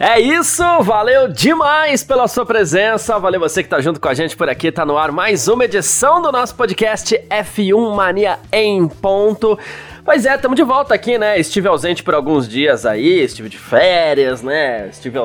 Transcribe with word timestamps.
É 0.00 0.20
isso, 0.20 0.62
valeu 0.82 1.26
demais 1.26 2.04
pela 2.04 2.28
sua 2.28 2.46
presença, 2.46 3.18
valeu 3.18 3.40
você 3.40 3.64
que 3.64 3.68
tá 3.68 3.80
junto 3.80 3.98
com 3.98 4.06
a 4.06 4.14
gente 4.14 4.36
por 4.36 4.48
aqui, 4.48 4.70
tá 4.70 4.86
no 4.86 4.96
ar 4.96 5.10
mais 5.10 5.48
uma 5.48 5.64
edição 5.64 6.22
do 6.22 6.30
nosso 6.30 6.54
podcast 6.54 7.20
F1 7.28 7.96
Mania 7.96 8.38
em 8.52 8.86
ponto. 8.86 9.58
Pois 10.08 10.24
é, 10.24 10.36
estamos 10.36 10.56
de 10.56 10.62
volta 10.62 10.94
aqui, 10.94 11.18
né? 11.18 11.38
Estive 11.38 11.68
ausente 11.68 12.02
por 12.02 12.14
alguns 12.14 12.48
dias 12.48 12.86
aí, 12.86 13.20
estive 13.20 13.50
de 13.50 13.58
férias, 13.58 14.42
né? 14.42 14.88
Estive 14.88 15.18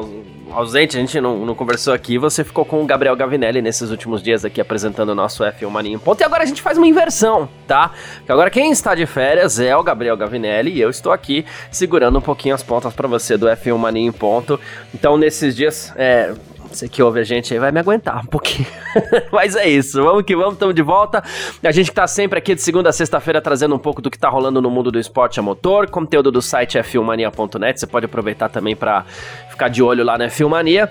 ausente, 0.51 0.97
a 0.97 0.99
gente 0.99 1.21
não, 1.21 1.45
não 1.45 1.55
conversou 1.55 1.93
aqui. 1.93 2.17
Você 2.17 2.43
ficou 2.43 2.65
com 2.65 2.83
o 2.83 2.85
Gabriel 2.85 3.15
Gavinelli 3.15 3.61
nesses 3.61 3.91
últimos 3.91 4.21
dias 4.21 4.43
aqui 4.43 4.59
apresentando 4.59 5.07
o 5.07 5.15
nosso 5.15 5.41
F1 5.41 5.69
Maninho 5.69 6.01
Ponto. 6.01 6.19
E 6.19 6.25
agora 6.25 6.43
a 6.43 6.45
gente 6.45 6.61
faz 6.61 6.77
uma 6.77 6.85
inversão, 6.85 7.47
tá? 7.65 7.93
Que 8.25 8.31
agora 8.33 8.49
quem 8.49 8.71
está 8.71 8.93
de 8.93 9.05
férias 9.05 9.57
é 9.57 9.73
o 9.73 9.81
Gabriel 9.81 10.17
Gavinelli 10.17 10.73
e 10.73 10.81
eu 10.81 10.89
estou 10.89 11.13
aqui 11.13 11.45
segurando 11.71 12.17
um 12.17 12.21
pouquinho 12.21 12.53
as 12.53 12.61
pontas 12.61 12.93
para 12.93 13.07
você 13.07 13.37
do 13.37 13.47
F1 13.47 13.77
Maninho 13.77 14.11
Ponto. 14.11 14.59
Então, 14.93 15.17
nesses 15.17 15.55
dias, 15.55 15.93
é, 15.95 16.33
você 16.77 16.87
que 16.87 17.01
ouve 17.01 17.19
a 17.19 17.23
gente 17.23 17.53
aí 17.53 17.59
vai 17.59 17.71
me 17.71 17.79
aguentar 17.79 18.21
um 18.23 18.25
pouquinho. 18.25 18.67
Mas 19.31 19.55
é 19.55 19.67
isso, 19.67 20.01
vamos 20.03 20.23
que 20.23 20.35
vamos, 20.35 20.53
estamos 20.53 20.75
de 20.75 20.81
volta. 20.81 21.23
A 21.63 21.71
gente 21.71 21.89
que 21.89 21.95
tá 21.95 22.07
sempre 22.07 22.39
aqui 22.39 22.55
de 22.55 22.61
segunda 22.61 22.89
a 22.89 22.93
sexta-feira 22.93 23.41
trazendo 23.41 23.75
um 23.75 23.79
pouco 23.79 24.01
do 24.01 24.09
que 24.09 24.17
tá 24.17 24.29
rolando 24.29 24.61
no 24.61 24.69
mundo 24.69 24.91
do 24.91 24.99
esporte 24.99 25.39
a 25.39 25.43
motor, 25.43 25.89
conteúdo 25.89 26.31
do 26.31 26.41
site 26.41 26.77
f1mania.net, 26.77 27.79
você 27.79 27.87
pode 27.87 28.05
aproveitar 28.05 28.49
também 28.49 28.75
para 28.75 29.05
ficar 29.49 29.67
de 29.67 29.81
olho 29.81 30.03
lá 30.03 30.17
na 30.17 30.25
F1mania. 30.27 30.89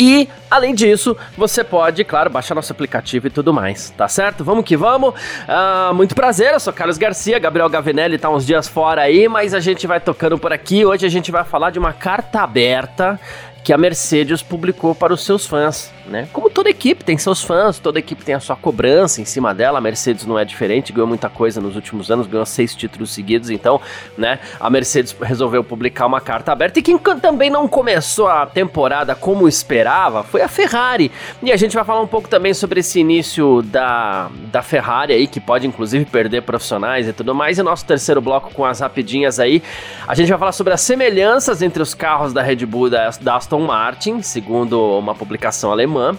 E, 0.00 0.28
além 0.48 0.74
disso, 0.74 1.16
você 1.36 1.64
pode, 1.64 2.04
claro, 2.04 2.30
baixar 2.30 2.54
nosso 2.54 2.72
aplicativo 2.72 3.26
e 3.26 3.30
tudo 3.30 3.52
mais, 3.52 3.90
tá 3.90 4.06
certo? 4.06 4.44
Vamos 4.44 4.64
que 4.64 4.76
vamos. 4.76 5.12
Uh, 5.12 5.92
muito 5.92 6.14
prazer, 6.14 6.52
eu 6.52 6.60
sou 6.60 6.72
Carlos 6.72 6.96
Garcia, 6.96 7.38
Gabriel 7.38 7.68
Gavinelli 7.68 8.16
tá 8.16 8.30
uns 8.30 8.46
dias 8.46 8.68
fora 8.68 9.02
aí, 9.02 9.26
mas 9.26 9.54
a 9.54 9.60
gente 9.60 9.88
vai 9.88 9.98
tocando 9.98 10.38
por 10.38 10.52
aqui. 10.52 10.84
Hoje 10.84 11.04
a 11.04 11.08
gente 11.08 11.32
vai 11.32 11.42
falar 11.42 11.70
de 11.70 11.80
uma 11.80 11.92
carta 11.92 12.42
aberta 12.42 13.18
que 13.62 13.72
a 13.72 13.78
Mercedes 13.78 14.42
publicou 14.42 14.94
para 14.94 15.12
os 15.12 15.22
seus 15.24 15.46
fãs, 15.46 15.92
né? 16.06 16.26
Como 16.32 16.48
toda 16.48 16.70
equipe 16.70 17.04
tem 17.04 17.18
seus 17.18 17.42
fãs, 17.42 17.78
toda 17.78 17.98
equipe 17.98 18.24
tem 18.24 18.34
a 18.34 18.40
sua 18.40 18.56
cobrança 18.56 19.20
em 19.20 19.26
cima 19.26 19.54
dela. 19.54 19.76
A 19.76 19.80
Mercedes 19.80 20.24
não 20.24 20.38
é 20.38 20.44
diferente, 20.44 20.92
ganhou 20.92 21.06
muita 21.06 21.28
coisa 21.28 21.60
nos 21.60 21.76
últimos 21.76 22.10
anos, 22.10 22.26
ganhou 22.26 22.46
seis 22.46 22.74
títulos 22.74 23.10
seguidos, 23.10 23.50
então, 23.50 23.80
né? 24.16 24.38
A 24.58 24.70
Mercedes 24.70 25.14
resolveu 25.20 25.62
publicar 25.62 26.06
uma 26.06 26.20
carta 26.20 26.50
aberta 26.50 26.78
e 26.78 26.82
quem 26.82 26.96
também 27.20 27.50
não 27.50 27.68
começou 27.68 28.26
a 28.26 28.46
temporada 28.46 29.14
como 29.14 29.46
esperava 29.46 30.22
foi 30.22 30.40
a 30.40 30.48
Ferrari. 30.48 31.12
E 31.42 31.52
a 31.52 31.56
gente 31.56 31.74
vai 31.74 31.84
falar 31.84 32.00
um 32.00 32.06
pouco 32.06 32.28
também 32.28 32.54
sobre 32.54 32.80
esse 32.80 33.00
início 33.00 33.60
da, 33.62 34.30
da 34.50 34.62
Ferrari 34.62 35.12
aí, 35.12 35.26
que 35.26 35.40
pode 35.40 35.66
inclusive 35.66 36.06
perder 36.06 36.42
profissionais 36.42 37.06
e 37.06 37.12
tudo 37.12 37.34
mais. 37.34 37.58
E 37.58 37.62
nosso 37.62 37.84
terceiro 37.84 38.20
bloco 38.20 38.50
com 38.54 38.64
as 38.64 38.80
rapidinhas 38.80 39.38
aí, 39.38 39.62
a 40.06 40.14
gente 40.14 40.28
vai 40.28 40.38
falar 40.38 40.52
sobre 40.52 40.72
as 40.72 40.80
semelhanças 40.80 41.60
entre 41.60 41.82
os 41.82 41.92
carros 41.92 42.32
da 42.32 42.40
Red 42.40 42.64
Bull 42.64 42.88
da, 42.88 43.10
da 43.20 43.36
Aston 43.36 43.47
Aston 43.48 43.60
Martin, 43.60 44.20
segundo 44.20 44.98
uma 44.98 45.14
publicação 45.14 45.72
alemã. 45.72 46.14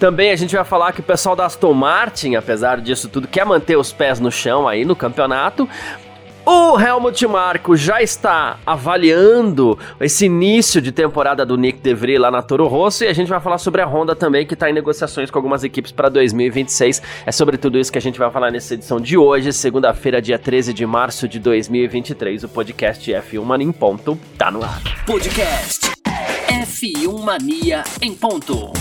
Também 0.00 0.32
a 0.32 0.36
gente 0.36 0.56
vai 0.56 0.64
falar 0.64 0.92
que 0.92 0.98
o 0.98 1.04
pessoal 1.04 1.36
da 1.36 1.46
Aston 1.46 1.72
Martin, 1.72 2.34
apesar 2.34 2.80
disso 2.80 3.08
tudo, 3.08 3.28
quer 3.28 3.46
manter 3.46 3.76
os 3.76 3.92
pés 3.92 4.18
no 4.18 4.32
chão 4.32 4.66
aí 4.66 4.84
no 4.84 4.96
campeonato. 4.96 5.68
O 6.44 6.76
Helmut 6.76 7.24
Marko 7.28 7.76
já 7.76 8.02
está 8.02 8.58
avaliando 8.66 9.78
esse 10.00 10.26
início 10.26 10.82
de 10.82 10.90
temporada 10.90 11.46
do 11.46 11.56
Nick 11.56 11.78
DeVry 11.78 12.18
lá 12.18 12.32
na 12.32 12.42
Toro 12.42 12.66
Rosso 12.66 13.04
e 13.04 13.06
a 13.06 13.12
gente 13.12 13.28
vai 13.28 13.38
falar 13.38 13.58
sobre 13.58 13.80
a 13.80 13.86
Honda 13.86 14.16
também, 14.16 14.44
que 14.44 14.54
está 14.54 14.68
em 14.68 14.72
negociações 14.72 15.30
com 15.30 15.38
algumas 15.38 15.62
equipes 15.62 15.92
para 15.92 16.08
2026. 16.08 17.00
É 17.24 17.30
sobre 17.30 17.56
tudo 17.56 17.78
isso 17.78 17.92
que 17.92 17.98
a 17.98 18.02
gente 18.02 18.18
vai 18.18 18.28
falar 18.28 18.50
nessa 18.50 18.74
edição 18.74 19.00
de 19.00 19.16
hoje, 19.16 19.52
segunda-feira, 19.52 20.20
dia 20.20 20.36
13 20.36 20.74
de 20.74 20.84
março 20.84 21.28
de 21.28 21.38
2023. 21.38 22.42
O 22.42 22.48
podcast 22.48 23.08
F1 23.08 23.44
Mania 23.44 23.68
em 23.68 23.72
ponto 23.72 24.18
tá 24.36 24.50
no 24.50 24.64
ar. 24.64 24.82
Podcast 25.06 26.01
F1 26.72 27.22
Mania 27.22 27.84
em 28.00 28.14
ponto. 28.14 28.72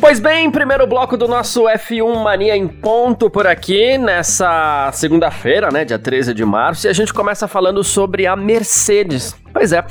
Pois 0.00 0.18
bem, 0.18 0.50
primeiro 0.50 0.86
bloco 0.86 1.14
do 1.14 1.28
nosso 1.28 1.64
F1 1.64 2.22
Mania 2.22 2.56
em 2.56 2.66
ponto 2.66 3.28
por 3.28 3.46
aqui, 3.46 3.98
nessa 3.98 4.90
segunda-feira, 4.94 5.70
né, 5.70 5.84
dia 5.84 5.98
13 5.98 6.32
de 6.32 6.42
março, 6.42 6.86
e 6.86 6.88
a 6.88 6.92
gente 6.94 7.12
começa 7.12 7.46
falando 7.46 7.84
sobre 7.84 8.26
a 8.26 8.34
Mercedes. 8.34 9.36
Pois 9.52 9.72
é, 9.72 9.84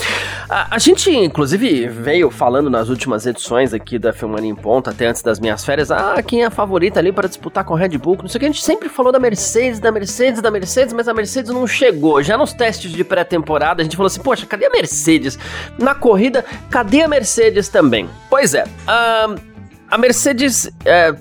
a, 0.49 0.75
a 0.75 0.79
gente 0.79 1.11
inclusive 1.11 1.87
veio 1.87 2.31
falando 2.31 2.69
nas 2.69 2.89
últimas 2.89 3.25
edições 3.25 3.73
aqui 3.73 3.99
da 3.99 4.11
F1 4.11 4.27
Mania 4.27 4.49
em 4.49 4.55
ponto, 4.55 4.89
até 4.89 5.05
antes 5.05 5.21
das 5.21 5.39
minhas 5.39 5.63
férias, 5.63 5.91
ah, 5.91 6.15
quem 6.23 6.41
é 6.41 6.45
a 6.45 6.49
favorita 6.49 6.99
ali 6.99 7.11
para 7.11 7.27
disputar 7.27 7.63
com 7.63 7.75
a 7.75 7.77
Red 7.77 7.97
Bull, 7.97 8.17
não 8.19 8.27
sei 8.27 8.37
o 8.37 8.39
que, 8.39 8.45
a 8.45 8.49
gente 8.49 8.63
sempre 8.63 8.89
falou 8.89 9.11
da 9.11 9.19
Mercedes, 9.19 9.79
da 9.79 9.91
Mercedes, 9.91 10.41
da 10.41 10.49
Mercedes, 10.49 10.91
mas 10.91 11.07
a 11.07 11.13
Mercedes 11.13 11.51
não 11.51 11.67
chegou. 11.67 12.23
Já 12.23 12.35
nos 12.35 12.51
testes 12.51 12.91
de 12.91 13.03
pré-temporada 13.03 13.81
a 13.81 13.83
gente 13.83 13.95
falou 13.95 14.07
assim, 14.07 14.21
poxa, 14.21 14.45
cadê 14.47 14.65
a 14.65 14.69
Mercedes? 14.71 15.37
Na 15.77 15.93
corrida, 15.93 16.43
cadê 16.71 17.03
a 17.03 17.07
Mercedes 17.07 17.69
também? 17.69 18.09
Pois 18.29 18.55
é, 18.55 18.63
uh, 18.63 19.48
a 19.89 19.97
Mercedes 19.97 20.71
é, 20.85 21.13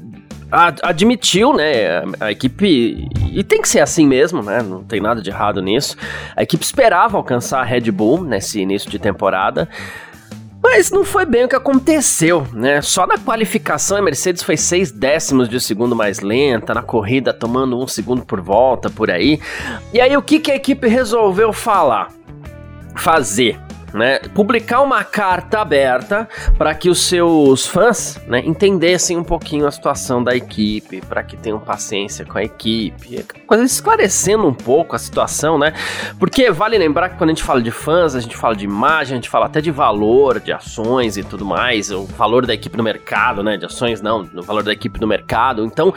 admitiu, 0.82 1.52
né, 1.52 2.02
a 2.20 2.30
equipe, 2.30 3.08
e 3.32 3.44
tem 3.44 3.60
que 3.60 3.68
ser 3.68 3.80
assim 3.80 4.06
mesmo, 4.06 4.42
né, 4.42 4.62
não 4.62 4.82
tem 4.82 5.00
nada 5.00 5.20
de 5.20 5.30
errado 5.30 5.60
nisso, 5.60 5.96
a 6.34 6.42
equipe 6.42 6.64
esperava 6.64 7.16
alcançar 7.16 7.60
a 7.60 7.64
Red 7.64 7.90
Bull 7.90 8.24
nesse 8.24 8.60
início 8.60 8.90
de 8.90 8.98
temporada, 8.98 9.68
mas 10.62 10.90
não 10.90 11.04
foi 11.04 11.24
bem 11.24 11.44
o 11.44 11.48
que 11.48 11.54
aconteceu, 11.54 12.46
né? 12.52 12.82
Só 12.82 13.06
na 13.06 13.16
qualificação 13.16 13.96
a 13.96 14.02
Mercedes 14.02 14.42
foi 14.42 14.56
seis 14.56 14.90
décimos 14.90 15.48
de 15.48 15.60
segundo 15.60 15.94
mais 15.94 16.18
lenta, 16.18 16.74
na 16.74 16.82
corrida 16.82 17.32
tomando 17.32 17.80
um 17.80 17.86
segundo 17.86 18.24
por 18.24 18.40
volta, 18.40 18.90
por 18.90 19.08
aí. 19.08 19.40
E 19.92 20.00
aí 20.00 20.16
o 20.16 20.20
que, 20.20 20.40
que 20.40 20.50
a 20.50 20.56
equipe 20.56 20.88
resolveu 20.88 21.52
falar? 21.52 22.08
Fazer 22.96 23.56
né, 23.92 24.18
publicar 24.34 24.80
uma 24.82 25.04
carta 25.04 25.60
aberta 25.60 26.28
para 26.56 26.74
que 26.74 26.88
os 26.88 27.02
seus 27.02 27.66
fãs 27.66 28.20
né, 28.26 28.42
entendessem 28.44 29.16
um 29.16 29.24
pouquinho 29.24 29.66
a 29.66 29.70
situação 29.70 30.22
da 30.22 30.36
equipe, 30.36 31.00
para 31.00 31.22
que 31.22 31.36
tenham 31.36 31.58
paciência 31.58 32.24
com 32.24 32.38
a 32.38 32.42
equipe, 32.42 33.24
coisa 33.46 33.64
esclarecendo 33.64 34.46
um 34.46 34.54
pouco 34.54 34.94
a 34.94 34.98
situação, 34.98 35.58
né? 35.58 35.72
Porque 36.18 36.50
vale 36.50 36.76
lembrar 36.78 37.10
que 37.10 37.16
quando 37.16 37.30
a 37.30 37.32
gente 37.32 37.44
fala 37.44 37.62
de 37.62 37.70
fãs, 37.70 38.14
a 38.14 38.20
gente 38.20 38.36
fala 38.36 38.54
de 38.54 38.64
imagem, 38.64 39.14
a 39.14 39.16
gente 39.16 39.28
fala 39.28 39.46
até 39.46 39.60
de 39.60 39.70
valor, 39.70 40.40
de 40.40 40.52
ações 40.52 41.16
e 41.16 41.22
tudo 41.22 41.44
mais, 41.44 41.90
o 41.90 42.04
valor 42.04 42.46
da 42.46 42.54
equipe 42.54 42.76
no 42.76 42.82
mercado, 42.82 43.42
né? 43.42 43.56
De 43.56 43.66
ações 43.66 44.00
não, 44.00 44.28
o 44.34 44.42
valor 44.42 44.62
da 44.62 44.72
equipe 44.72 45.00
no 45.00 45.06
mercado. 45.06 45.64
Então, 45.64 45.94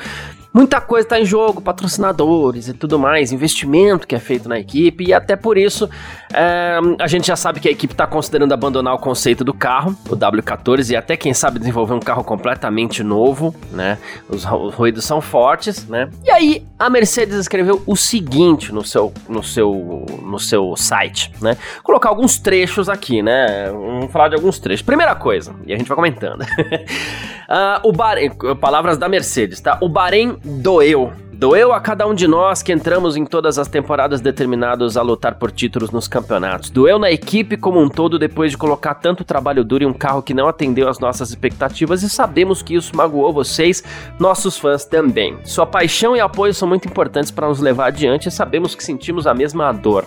Muita 0.54 0.82
coisa 0.82 1.06
está 1.06 1.18
em 1.18 1.26
jogo, 1.26 1.62
patrocinadores 1.62 2.68
e 2.68 2.74
tudo 2.74 3.00
mais, 3.00 3.32
investimento 3.32 4.06
que 4.06 4.14
é 4.14 4.20
feito 4.20 4.50
na 4.50 4.60
equipe, 4.60 5.06
e 5.08 5.14
até 5.14 5.38
por 5.38 5.58
isso 5.58 5.90
é, 6.34 6.78
a 7.00 7.08
gente 7.08 7.28
já 7.28 7.38
sabe 7.38 7.62
que 7.62 7.70
a 7.70 7.72
equipe 7.72 7.94
está 7.94 8.06
considerando 8.06 8.54
abandonar 8.54 8.94
o 8.94 9.00
conceito 9.00 9.46
do 9.46 9.54
carro, 9.54 9.96
o 10.10 10.16
W14, 10.16 10.92
e 10.92 10.96
até 10.98 11.16
quem 11.16 11.34
sabe 11.34 11.58
desenvolver 11.58 11.94
um 11.94 12.02
carro 12.02 12.22
completamente 12.24 13.02
novo, 13.02 13.56
né? 13.72 13.98
Os, 14.28 14.44
os 14.44 14.74
ruídos 14.76 15.06
são 15.06 15.22
fortes, 15.22 15.88
né? 15.88 16.10
E 16.26 16.30
aí 16.30 16.66
a 16.78 16.90
Mercedes 16.90 17.36
escreveu 17.36 17.82
o 17.86 17.96
seguinte 17.96 18.74
no 18.74 18.84
seu, 18.84 19.14
no 19.30 19.42
seu, 19.42 20.06
no 20.22 20.38
seu 20.38 20.76
site, 20.76 21.32
né? 21.42 21.56
Colocar 21.82 22.10
alguns 22.10 22.38
trechos 22.38 22.90
aqui, 22.90 23.22
né? 23.22 23.72
Vamos 23.72 24.12
falar 24.12 24.28
de 24.28 24.36
alguns 24.36 24.60
trechos. 24.60 24.82
Primeira 24.82 25.16
coisa, 25.16 25.56
e 25.66 25.74
a 25.74 25.78
gente 25.78 25.88
vai 25.88 25.96
comentando. 25.96 26.42
uh, 26.42 27.80
o 27.88 27.94
Bahrein, 27.94 28.32
palavras 28.60 28.98
da 28.98 29.08
Mercedes, 29.08 29.62
tá? 29.62 29.78
O 29.82 29.88
Bahrein 29.88 30.41
doeu. 30.44 31.12
Doeu 31.34 31.74
a 31.74 31.80
cada 31.80 32.06
um 32.06 32.14
de 32.14 32.28
nós 32.28 32.62
que 32.62 32.72
entramos 32.72 33.18
em 33.18 33.26
todas 33.26 33.58
as 33.58 33.68
temporadas 33.68 34.22
determinados 34.22 34.96
a 34.96 35.02
lutar 35.02 35.36
por 35.36 35.52
títulos 35.52 35.90
nos 35.90 36.08
campeonatos. 36.08 36.70
Doeu 36.70 37.00
na 37.00 37.12
equipe 37.12 37.58
como 37.58 37.82
um 37.82 37.90
todo 37.90 38.20
depois 38.20 38.52
de 38.52 38.58
colocar 38.58 38.94
tanto 38.94 39.24
trabalho 39.24 39.64
duro 39.64 39.84
em 39.84 39.88
um 39.88 39.94
carro 39.94 40.22
que 40.22 40.36
não 40.36 40.48
atendeu 40.48 40.88
às 40.88 41.00
nossas 41.00 41.30
expectativas 41.30 42.04
e 42.04 42.10
sabemos 42.10 42.62
que 42.62 42.76
isso 42.76 42.96
magoou 42.96 43.34
vocês, 43.34 43.84
nossos 44.20 44.56
fãs 44.56 44.86
também. 44.86 45.36
Sua 45.44 45.66
paixão 45.66 46.16
e 46.16 46.20
apoio 46.20 46.54
são 46.54 46.68
muito 46.68 46.88
importantes 46.88 47.32
para 47.32 47.48
nos 47.48 47.60
levar 47.60 47.88
adiante 47.88 48.28
e 48.28 48.32
sabemos 48.32 48.76
que 48.76 48.84
sentimos 48.84 49.26
a 49.26 49.34
mesma 49.34 49.72
dor. 49.72 50.06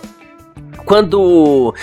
Quando 0.85 1.73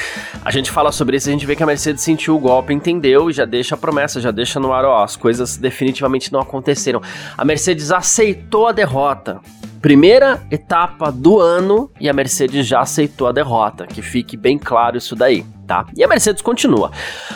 a 0.45 0.51
gente 0.53 0.71
fala 0.71 0.93
sobre 0.93 1.17
isso, 1.17 1.29
a 1.29 1.33
gente 1.33 1.45
vê 1.45 1.57
que 1.57 1.63
a 1.63 1.67
Mercedes 1.67 2.03
sentiu 2.03 2.37
o 2.37 2.39
golpe, 2.39 2.73
entendeu 2.73 3.29
e 3.29 3.33
já 3.33 3.45
deixa 3.45 3.75
a 3.75 3.79
promessa, 3.79 4.21
já 4.21 4.31
deixa 4.31 4.61
no 4.61 4.73
ar, 4.73 4.85
ó, 4.85 5.03
as 5.03 5.17
coisas 5.17 5.57
definitivamente 5.57 6.33
não 6.33 6.41
aconteceram. 6.41 7.03
A 7.37 7.45
Mercedes 7.45 7.91
aceitou 7.91 8.69
a 8.69 8.73
derrota. 8.73 9.41
Primeira 9.81 10.41
etapa 10.49 11.11
do 11.11 11.41
ano 11.41 11.91
e 11.99 12.09
a 12.09 12.13
Mercedes 12.13 12.65
já 12.65 12.81
aceitou 12.81 13.27
a 13.27 13.33
derrota, 13.33 13.85
que 13.85 14.01
fique 14.01 14.37
bem 14.37 14.57
claro 14.57 14.97
isso 14.97 15.17
daí. 15.17 15.45
Tá? 15.67 15.87
E 15.97 16.05
a 16.05 16.09
Mercedes 16.09 16.41
continua. 16.41 16.93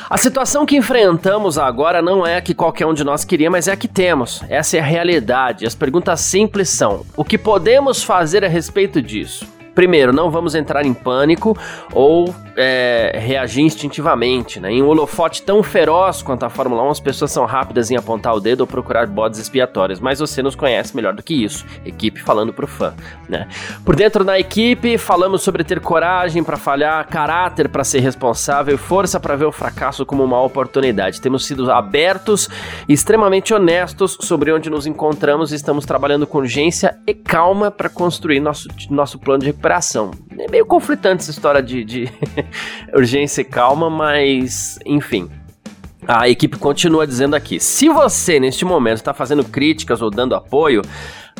A 0.08 0.16
situação 0.16 0.64
que 0.64 0.76
enfrentamos 0.76 1.58
agora 1.58 2.00
não 2.00 2.24
é 2.24 2.36
a 2.36 2.40
que 2.40 2.54
qualquer 2.54 2.86
um 2.86 2.94
de 2.94 3.02
nós 3.02 3.24
queria, 3.24 3.50
mas 3.50 3.66
é 3.66 3.72
a 3.72 3.76
que 3.76 3.88
temos. 3.88 4.44
Essa 4.48 4.76
é 4.76 4.80
a 4.80 4.84
realidade. 4.84 5.66
As 5.66 5.74
perguntas 5.74 6.20
simples 6.20 6.68
são: 6.68 7.04
o 7.16 7.24
que 7.24 7.36
podemos 7.38 8.04
fazer 8.04 8.44
a 8.44 8.48
respeito 8.48 9.02
disso? 9.02 9.55
Primeiro, 9.76 10.10
não 10.10 10.30
vamos 10.30 10.54
entrar 10.54 10.86
em 10.86 10.94
pânico 10.94 11.54
ou 11.92 12.34
é, 12.56 13.12
reagir 13.22 13.62
instintivamente. 13.62 14.58
Né? 14.58 14.72
Em 14.72 14.82
um 14.82 14.88
holofote 14.88 15.42
tão 15.42 15.62
feroz 15.62 16.22
quanto 16.22 16.46
a 16.46 16.48
Fórmula 16.48 16.82
1, 16.84 16.90
as 16.92 17.00
pessoas 17.00 17.30
são 17.30 17.44
rápidas 17.44 17.90
em 17.90 17.96
apontar 17.96 18.34
o 18.34 18.40
dedo 18.40 18.62
ou 18.62 18.66
procurar 18.66 19.06
bodes 19.06 19.38
expiatórios, 19.38 20.00
mas 20.00 20.18
você 20.18 20.42
nos 20.42 20.54
conhece 20.54 20.96
melhor 20.96 21.12
do 21.12 21.22
que 21.22 21.44
isso. 21.44 21.66
Equipe 21.84 22.22
falando 22.22 22.54
pro 22.54 22.66
fã. 22.66 22.94
Né? 23.28 23.46
Por 23.84 23.94
dentro 23.94 24.24
da 24.24 24.40
equipe, 24.40 24.96
falamos 24.96 25.42
sobre 25.42 25.62
ter 25.62 25.78
coragem 25.78 26.42
para 26.42 26.56
falhar, 26.56 27.06
caráter 27.06 27.68
para 27.68 27.84
ser 27.84 28.00
responsável 28.00 28.78
força 28.78 29.20
para 29.20 29.36
ver 29.36 29.44
o 29.44 29.52
fracasso 29.52 30.06
como 30.06 30.24
uma 30.24 30.42
oportunidade. 30.42 31.20
Temos 31.20 31.44
sido 31.44 31.70
abertos 31.70 32.48
extremamente 32.88 33.52
honestos 33.52 34.16
sobre 34.22 34.50
onde 34.50 34.70
nos 34.70 34.86
encontramos 34.86 35.52
e 35.52 35.56
estamos 35.56 35.84
trabalhando 35.84 36.26
com 36.26 36.38
urgência 36.38 36.98
e 37.06 37.12
calma 37.12 37.70
para 37.70 37.90
construir 37.90 38.40
nosso, 38.40 38.68
nosso 38.88 39.18
plano 39.18 39.40
de 39.40 39.46
recuperação 39.46 39.65
recuperação. 39.66 40.12
É 40.38 40.50
meio 40.50 40.64
conflitante 40.64 41.22
essa 41.22 41.30
história 41.30 41.62
de, 41.62 41.84
de 41.84 42.08
urgência 42.94 43.40
e 43.40 43.44
calma, 43.44 43.90
mas 43.90 44.78
enfim. 44.86 45.28
A 46.06 46.28
equipe 46.28 46.56
continua 46.56 47.06
dizendo 47.06 47.34
aqui: 47.34 47.58
se 47.58 47.88
você 47.88 48.38
neste 48.38 48.64
momento 48.64 48.98
está 48.98 49.12
fazendo 49.12 49.44
críticas 49.44 50.00
ou 50.00 50.10
dando 50.10 50.34
apoio, 50.34 50.82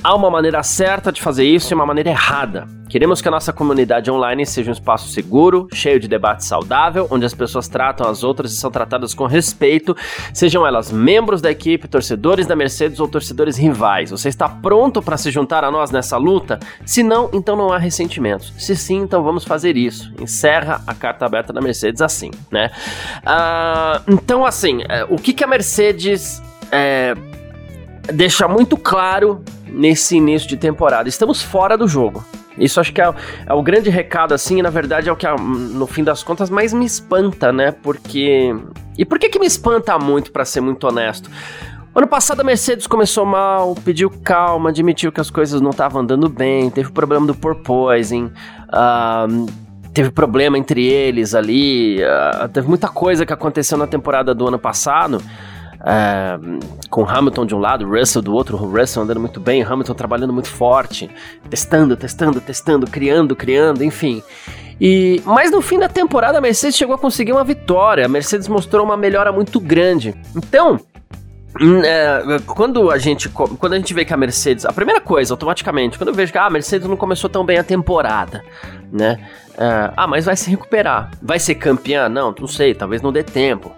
Há 0.02 0.14
uma 0.14 0.30
maneira 0.30 0.62
certa 0.62 1.10
de 1.10 1.20
fazer 1.20 1.44
isso 1.44 1.72
e 1.72 1.74
uma 1.74 1.86
maneira 1.86 2.10
errada. 2.10 2.66
Queremos 2.88 3.20
que 3.20 3.26
a 3.26 3.30
nossa 3.30 3.52
comunidade 3.52 4.10
online 4.10 4.46
seja 4.46 4.70
um 4.70 4.72
espaço 4.72 5.08
seguro, 5.08 5.66
cheio 5.72 5.98
de 5.98 6.06
debate 6.06 6.44
saudável, 6.44 7.08
onde 7.10 7.26
as 7.26 7.34
pessoas 7.34 7.66
tratam 7.66 8.08
as 8.08 8.22
outras 8.22 8.52
e 8.52 8.56
são 8.56 8.70
tratadas 8.70 9.12
com 9.12 9.26
respeito, 9.26 9.96
sejam 10.32 10.64
elas 10.64 10.92
membros 10.92 11.42
da 11.42 11.50
equipe, 11.50 11.88
torcedores 11.88 12.46
da 12.46 12.54
Mercedes 12.54 13.00
ou 13.00 13.08
torcedores 13.08 13.56
rivais. 13.56 14.10
Você 14.12 14.28
está 14.28 14.48
pronto 14.48 15.02
para 15.02 15.16
se 15.16 15.30
juntar 15.32 15.64
a 15.64 15.70
nós 15.70 15.90
nessa 15.90 16.16
luta? 16.16 16.60
Se 16.84 17.02
não, 17.02 17.28
então 17.32 17.56
não 17.56 17.72
há 17.72 17.78
ressentimentos. 17.78 18.52
Se 18.56 18.76
sim, 18.76 18.98
então 18.98 19.24
vamos 19.24 19.44
fazer 19.44 19.76
isso. 19.76 20.12
Encerra 20.20 20.80
a 20.86 20.94
carta 20.94 21.26
aberta 21.26 21.52
da 21.52 21.60
Mercedes 21.60 22.00
assim, 22.00 22.30
né? 22.50 22.70
Uh, 23.18 24.12
então, 24.12 24.46
assim, 24.46 24.78
uh, 24.82 25.06
o 25.10 25.16
que, 25.16 25.32
que 25.32 25.42
a 25.42 25.46
Mercedes. 25.48 26.40
Uh, 26.66 27.35
deixa 28.12 28.46
muito 28.48 28.76
claro 28.76 29.42
nesse 29.66 30.16
início 30.16 30.48
de 30.48 30.56
temporada. 30.56 31.08
Estamos 31.08 31.42
fora 31.42 31.76
do 31.76 31.86
jogo. 31.86 32.24
Isso 32.58 32.80
acho 32.80 32.92
que 32.92 33.00
é, 33.00 33.14
é, 33.46 33.52
o 33.52 33.62
grande 33.62 33.90
recado, 33.90 34.32
assim, 34.32 34.58
e 34.58 34.62
na 34.62 34.70
verdade 34.70 35.08
é 35.08 35.12
o 35.12 35.16
que, 35.16 35.26
no 35.26 35.86
fim 35.86 36.02
das 36.02 36.22
contas, 36.22 36.48
mais 36.48 36.72
me 36.72 36.86
espanta, 36.86 37.52
né? 37.52 37.70
Porque. 37.70 38.54
E 38.96 39.04
por 39.04 39.18
que, 39.18 39.28
que 39.28 39.38
me 39.38 39.46
espanta 39.46 39.98
muito, 39.98 40.32
para 40.32 40.44
ser 40.44 40.62
muito 40.62 40.86
honesto? 40.86 41.30
Ano 41.94 42.06
passado 42.06 42.40
a 42.40 42.44
Mercedes 42.44 42.86
começou 42.86 43.24
mal, 43.24 43.74
pediu 43.84 44.10
calma, 44.10 44.68
admitiu 44.68 45.10
que 45.10 45.20
as 45.20 45.30
coisas 45.30 45.60
não 45.60 45.70
estavam 45.70 46.02
andando 46.02 46.28
bem, 46.28 46.68
teve 46.70 46.90
o 46.90 46.92
problema 46.92 47.26
do 47.26 47.34
porpoising, 47.34 48.26
uh, 48.68 49.46
teve 49.94 50.10
problema 50.10 50.58
entre 50.58 50.84
eles 50.84 51.34
ali, 51.34 51.98
uh, 52.02 52.48
teve 52.50 52.68
muita 52.68 52.88
coisa 52.88 53.24
que 53.24 53.32
aconteceu 53.32 53.78
na 53.78 53.86
temporada 53.86 54.34
do 54.34 54.46
ano 54.46 54.58
passado 54.58 55.22
é, 55.84 56.38
com 56.90 57.08
Hamilton 57.08 57.46
de 57.46 57.54
um 57.54 57.58
lado, 57.58 57.88
Russell 57.88 58.22
do 58.22 58.34
outro, 58.34 58.56
Russell 58.56 59.02
andando 59.02 59.20
muito 59.20 59.40
bem, 59.40 59.62
Hamilton 59.62 59.94
trabalhando 59.94 60.32
muito 60.32 60.48
forte, 60.48 61.10
testando, 61.48 61.96
testando, 61.96 62.40
testando, 62.40 62.86
criando, 62.86 63.36
criando, 63.36 63.84
enfim. 63.84 64.22
E, 64.80 65.22
mas 65.24 65.50
no 65.50 65.62
fim 65.62 65.78
da 65.78 65.88
temporada 65.88 66.38
a 66.38 66.40
Mercedes 66.40 66.76
chegou 66.76 66.94
a 66.94 66.98
conseguir 66.98 67.32
uma 67.32 67.44
vitória. 67.44 68.04
A 68.04 68.08
Mercedes 68.08 68.46
mostrou 68.48 68.84
uma 68.84 68.96
melhora 68.96 69.32
muito 69.32 69.58
grande. 69.58 70.14
Então, 70.34 70.78
hum, 71.60 71.82
é, 71.82 72.38
quando 72.46 72.90
a 72.90 72.98
gente 72.98 73.28
quando 73.28 73.72
a 73.72 73.76
gente 73.78 73.94
vê 73.94 74.04
que 74.04 74.12
a 74.12 74.16
Mercedes, 74.16 74.66
a 74.66 74.72
primeira 74.72 75.00
coisa, 75.00 75.32
automaticamente, 75.32 75.96
quando 75.96 76.08
eu 76.08 76.14
vejo 76.14 76.30
que 76.30 76.38
ah, 76.38 76.46
a 76.46 76.50
Mercedes 76.50 76.86
não 76.86 76.96
começou 76.96 77.30
tão 77.30 77.44
bem 77.44 77.58
a 77.58 77.64
temporada, 77.64 78.44
né? 78.92 79.18
É, 79.56 79.90
ah, 79.96 80.06
mas 80.06 80.26
vai 80.26 80.36
se 80.36 80.50
recuperar. 80.50 81.10
Vai 81.22 81.38
ser 81.38 81.54
campeã? 81.54 82.08
Não, 82.08 82.34
não 82.38 82.48
sei, 82.48 82.74
talvez 82.74 83.00
não 83.00 83.10
dê 83.10 83.22
tempo. 83.22 83.72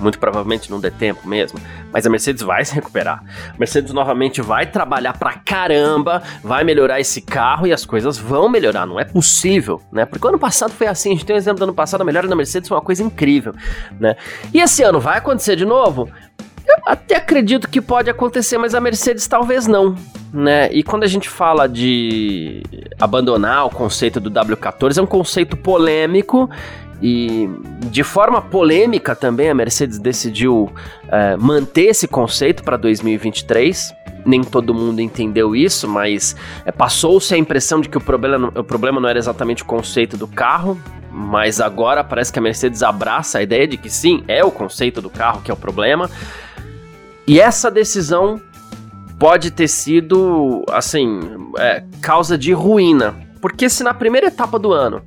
Muito 0.00 0.18
provavelmente 0.18 0.70
não 0.70 0.80
dê 0.80 0.90
tempo 0.90 1.28
mesmo, 1.28 1.60
mas 1.92 2.06
a 2.06 2.10
Mercedes 2.10 2.42
vai 2.42 2.64
se 2.64 2.74
recuperar. 2.74 3.22
A 3.54 3.58
Mercedes 3.58 3.92
novamente 3.92 4.40
vai 4.40 4.66
trabalhar 4.66 5.12
pra 5.18 5.34
caramba, 5.34 6.22
vai 6.42 6.64
melhorar 6.64 6.98
esse 6.98 7.20
carro 7.20 7.66
e 7.66 7.72
as 7.72 7.84
coisas 7.84 8.16
vão 8.16 8.48
melhorar, 8.48 8.86
não 8.86 8.98
é 8.98 9.04
possível, 9.04 9.80
né? 9.92 10.06
Porque 10.06 10.26
o 10.26 10.30
ano 10.30 10.38
passado 10.38 10.72
foi 10.72 10.86
assim, 10.86 11.10
a 11.10 11.12
gente 11.12 11.26
tem 11.26 11.36
um 11.36 11.38
exemplo 11.38 11.58
do 11.58 11.64
ano 11.64 11.74
passado, 11.74 12.00
a 12.00 12.04
melhora 12.04 12.26
da 12.26 12.34
Mercedes 12.34 12.68
foi 12.68 12.76
uma 12.76 12.82
coisa 12.84 13.02
incrível, 13.02 13.54
né? 13.98 14.16
E 14.52 14.60
esse 14.60 14.82
ano 14.82 14.98
vai 14.98 15.18
acontecer 15.18 15.54
de 15.54 15.64
novo? 15.64 16.08
Eu 16.66 16.76
até 16.86 17.16
acredito 17.16 17.68
que 17.68 17.80
pode 17.80 18.08
acontecer, 18.08 18.56
mas 18.56 18.74
a 18.74 18.80
Mercedes 18.80 19.26
talvez 19.26 19.66
não, 19.66 19.96
né? 20.32 20.70
E 20.72 20.82
quando 20.82 21.02
a 21.02 21.06
gente 21.06 21.28
fala 21.28 21.68
de 21.68 22.62
abandonar 23.00 23.66
o 23.66 23.70
conceito 23.70 24.20
do 24.20 24.30
W14, 24.30 24.98
é 24.98 25.02
um 25.02 25.06
conceito 25.06 25.56
polêmico 25.56 26.48
e 27.02 27.48
de 27.86 28.04
forma 28.04 28.42
polêmica 28.42 29.14
também 29.14 29.48
a 29.48 29.54
Mercedes 29.54 29.98
decidiu 29.98 30.70
é, 31.08 31.36
manter 31.36 31.86
esse 31.86 32.06
conceito 32.06 32.62
para 32.62 32.76
2023. 32.76 33.94
Nem 34.24 34.42
todo 34.44 34.74
mundo 34.74 35.00
entendeu 35.00 35.56
isso, 35.56 35.88
mas 35.88 36.36
é, 36.66 36.70
passou-se 36.70 37.34
a 37.34 37.38
impressão 37.38 37.80
de 37.80 37.88
que 37.88 37.96
o 37.96 38.00
problema, 38.00 38.52
o 38.54 38.64
problema 38.64 39.00
não 39.00 39.08
era 39.08 39.18
exatamente 39.18 39.62
o 39.62 39.66
conceito 39.66 40.16
do 40.16 40.28
carro, 40.28 40.78
mas 41.10 41.58
agora 41.58 42.04
parece 42.04 42.30
que 42.30 42.38
a 42.38 42.42
Mercedes 42.42 42.82
abraça 42.82 43.38
a 43.38 43.42
ideia 43.42 43.66
de 43.66 43.78
que 43.78 43.88
sim, 43.88 44.22
é 44.28 44.44
o 44.44 44.50
conceito 44.50 45.00
do 45.00 45.08
carro 45.08 45.40
que 45.40 45.50
é 45.50 45.54
o 45.54 45.56
problema. 45.56 46.10
E 47.26 47.40
essa 47.40 47.70
decisão 47.70 48.40
pode 49.18 49.50
ter 49.50 49.68
sido, 49.68 50.64
assim, 50.70 51.20
é, 51.58 51.82
causa 52.02 52.36
de 52.36 52.52
ruína. 52.52 53.14
Porque 53.40 53.70
se 53.70 53.82
na 53.82 53.94
primeira 53.94 54.26
etapa 54.26 54.58
do 54.58 54.72
ano 54.72 55.02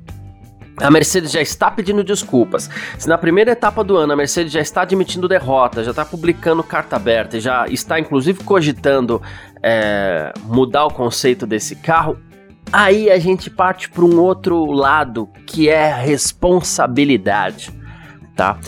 a 0.76 0.90
Mercedes 0.90 1.30
já 1.30 1.40
está 1.40 1.70
pedindo 1.70 2.02
desculpas. 2.02 2.68
Se 2.98 3.08
na 3.08 3.16
primeira 3.16 3.52
etapa 3.52 3.84
do 3.84 3.96
ano 3.96 4.12
a 4.12 4.16
Mercedes 4.16 4.52
já 4.52 4.60
está 4.60 4.82
admitindo 4.82 5.28
derrota, 5.28 5.84
já 5.84 5.90
está 5.90 6.04
publicando 6.04 6.62
carta 6.62 6.96
aberta, 6.96 7.38
já 7.40 7.66
está 7.68 7.98
inclusive 7.98 8.42
cogitando 8.42 9.22
é, 9.62 10.32
mudar 10.44 10.86
o 10.86 10.90
conceito 10.90 11.46
desse 11.46 11.76
carro, 11.76 12.18
aí 12.72 13.10
a 13.10 13.18
gente 13.18 13.50
parte 13.50 13.88
para 13.88 14.04
um 14.04 14.20
outro 14.20 14.64
lado 14.72 15.28
que 15.46 15.68
é 15.68 15.92
responsabilidade, 15.92 17.70
tá? 18.34 18.58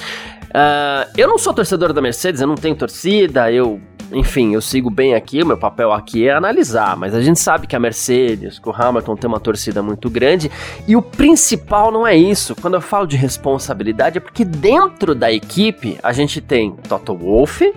Uh, 0.47 1.11
eu 1.19 1.29
não 1.29 1.37
sou 1.37 1.53
torcedor 1.53 1.93
da 1.93 2.01
Mercedes, 2.01 2.41
eu 2.41 2.47
não 2.47 2.55
tenho 2.55 2.75
torcida, 2.75 3.53
eu 3.53 3.81
enfim, 4.13 4.55
eu 4.55 4.61
sigo 4.61 4.91
bem 4.91 5.15
aqui, 5.15 5.43
o 5.43 5.47
meu 5.47 5.57
papel 5.57 5.93
aqui 5.93 6.29
é 6.29 6.33
analisar, 6.33 6.97
mas 6.97 7.15
a 7.15 7.21
gente 7.21 7.41
sabe 7.41 7.67
que 7.67 7.75
a 7.75 7.81
Mercedes, 7.81 8.59
que 8.59 8.69
o 8.69 8.73
Hamilton 8.73 9.17
tem 9.17 9.29
uma 9.29 9.41
torcida 9.41 9.83
muito 9.83 10.09
grande, 10.09 10.51
e 10.87 10.95
o 10.97 11.03
principal 11.03 11.91
não 11.91 12.07
é 12.07 12.15
isso. 12.17 12.55
Quando 12.55 12.75
eu 12.75 12.81
falo 12.81 13.07
de 13.07 13.17
responsabilidade, 13.17 14.19
é 14.19 14.21
porque 14.21 14.45
dentro 14.45 15.15
da 15.15 15.33
equipe 15.33 15.99
a 16.03 16.13
gente 16.13 16.41
tem 16.41 16.73
Toto 16.89 17.17
Wolff, 17.17 17.73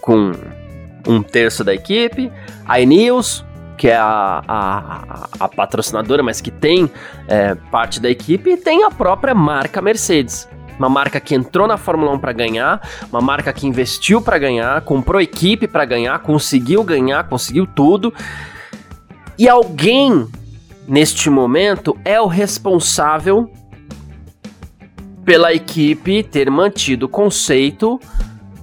com 0.00 0.32
um 1.06 1.22
terço 1.22 1.64
da 1.64 1.72
equipe, 1.74 2.30
a 2.66 2.80
Ineos, 2.80 3.44
que 3.76 3.88
é 3.88 3.96
a, 3.96 4.42
a, 4.46 5.28
a, 5.40 5.48
patrocinadora, 5.48 6.22
mas 6.22 6.42
que 6.42 6.50
tem 6.50 6.90
é, 7.26 7.54
parte 7.54 7.98
da 7.98 8.10
equipe, 8.10 8.50
e 8.50 8.56
tem 8.58 8.84
a 8.84 8.90
própria 8.90 9.34
marca 9.34 9.80
Mercedes 9.80 10.46
uma 10.80 10.88
marca 10.88 11.20
que 11.20 11.34
entrou 11.34 11.68
na 11.68 11.76
Fórmula 11.76 12.10
1 12.12 12.18
para 12.18 12.32
ganhar, 12.32 12.80
uma 13.12 13.20
marca 13.20 13.52
que 13.52 13.66
investiu 13.66 14.22
para 14.22 14.38
ganhar, 14.38 14.80
comprou 14.80 15.20
equipe 15.20 15.68
para 15.68 15.84
ganhar, 15.84 16.18
conseguiu 16.20 16.82
ganhar, 16.82 17.28
conseguiu 17.28 17.66
tudo. 17.66 18.14
E 19.38 19.46
alguém 19.46 20.26
neste 20.88 21.28
momento 21.28 21.94
é 22.02 22.18
o 22.18 22.26
responsável 22.26 23.52
pela 25.22 25.52
equipe 25.52 26.22
ter 26.22 26.50
mantido 26.50 27.04
o 27.04 27.08
conceito 27.10 28.00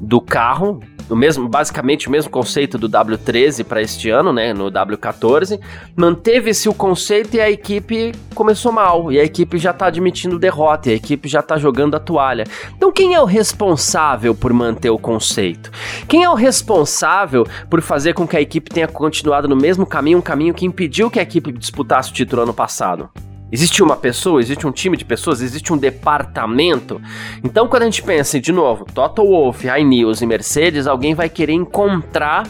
do 0.02 0.20
carro 0.20 0.80
o 1.10 1.16
mesmo, 1.16 1.48
basicamente 1.48 2.08
o 2.08 2.12
mesmo 2.12 2.30
conceito 2.30 2.78
do 2.78 2.90
W13 2.90 3.64
para 3.64 3.82
este 3.82 4.10
ano, 4.10 4.34
né, 4.34 4.54
no 4.54 4.72
W14, 4.72 5.60
manteve-se 5.96 6.68
o 6.68 6.74
conceito 6.74 7.36
e 7.36 7.42
a 7.42 7.50
equipe 7.50 8.14
começou 8.36 8.72
mal, 8.72 9.12
e 9.12 9.20
a 9.20 9.24
equipe 9.24 9.58
já 9.58 9.72
está 9.72 9.88
admitindo 9.88 10.40
derrota, 10.40 10.90
e 10.90 10.94
a 10.94 10.96
equipe 10.96 11.28
já 11.28 11.40
está 11.40 11.58
jogando 11.58 11.96
a 11.96 12.00
toalha. 12.00 12.44
Então 12.76 12.92
quem 12.92 13.14
é 13.14 13.22
o 13.22 13.26
responsável 13.26 14.36
por 14.36 14.54
manter 14.54 14.90
o 14.90 14.98
conceito? 14.98 15.72
Quem 16.08 16.24
é 16.24 16.30
o 16.30 16.36
responsável 16.36 17.46
por 17.70 17.82
fazer 17.82 18.14
com 18.14 18.28
que 18.28 18.38
a 18.38 18.42
equipe 18.42 18.70
tenha 18.70 18.88
continuado 18.88 19.48
no 19.48 19.56
mesmo 19.56 19.86
caminho, 19.86 20.20
um 20.20 20.22
caminho 20.22 20.54
que 20.54 20.66
impediu 20.66 21.10
que 21.10 21.20
a 21.20 21.24
equipe 21.24 21.52
disputasse 21.52 22.12
o 22.12 22.14
título 22.14 22.44
ano 22.44 22.54
passado? 22.54 23.10
Existe 23.52 23.82
uma 23.82 23.96
pessoa, 23.96 24.42
existe 24.42 24.68
um 24.68 24.72
time 24.72 24.98
de 24.98 25.06
pessoas, 25.06 25.42
existe 25.42 25.72
um 25.72 25.78
departamento. 25.78 27.02
Então, 27.44 27.68
quando 27.68 27.84
a 27.84 27.86
gente 27.86 28.04
pensa, 28.04 28.40
de 28.40 28.52
novo, 28.52 28.86
Toto 28.86 29.24
Wolff, 29.24 29.66
High 29.66 29.86
News 29.86 30.22
e 30.22 30.26
Mercedes, 30.26 30.86
alguém 30.86 31.16
vai 31.16 31.30
querer 31.30 31.54
encontrar 31.54 32.46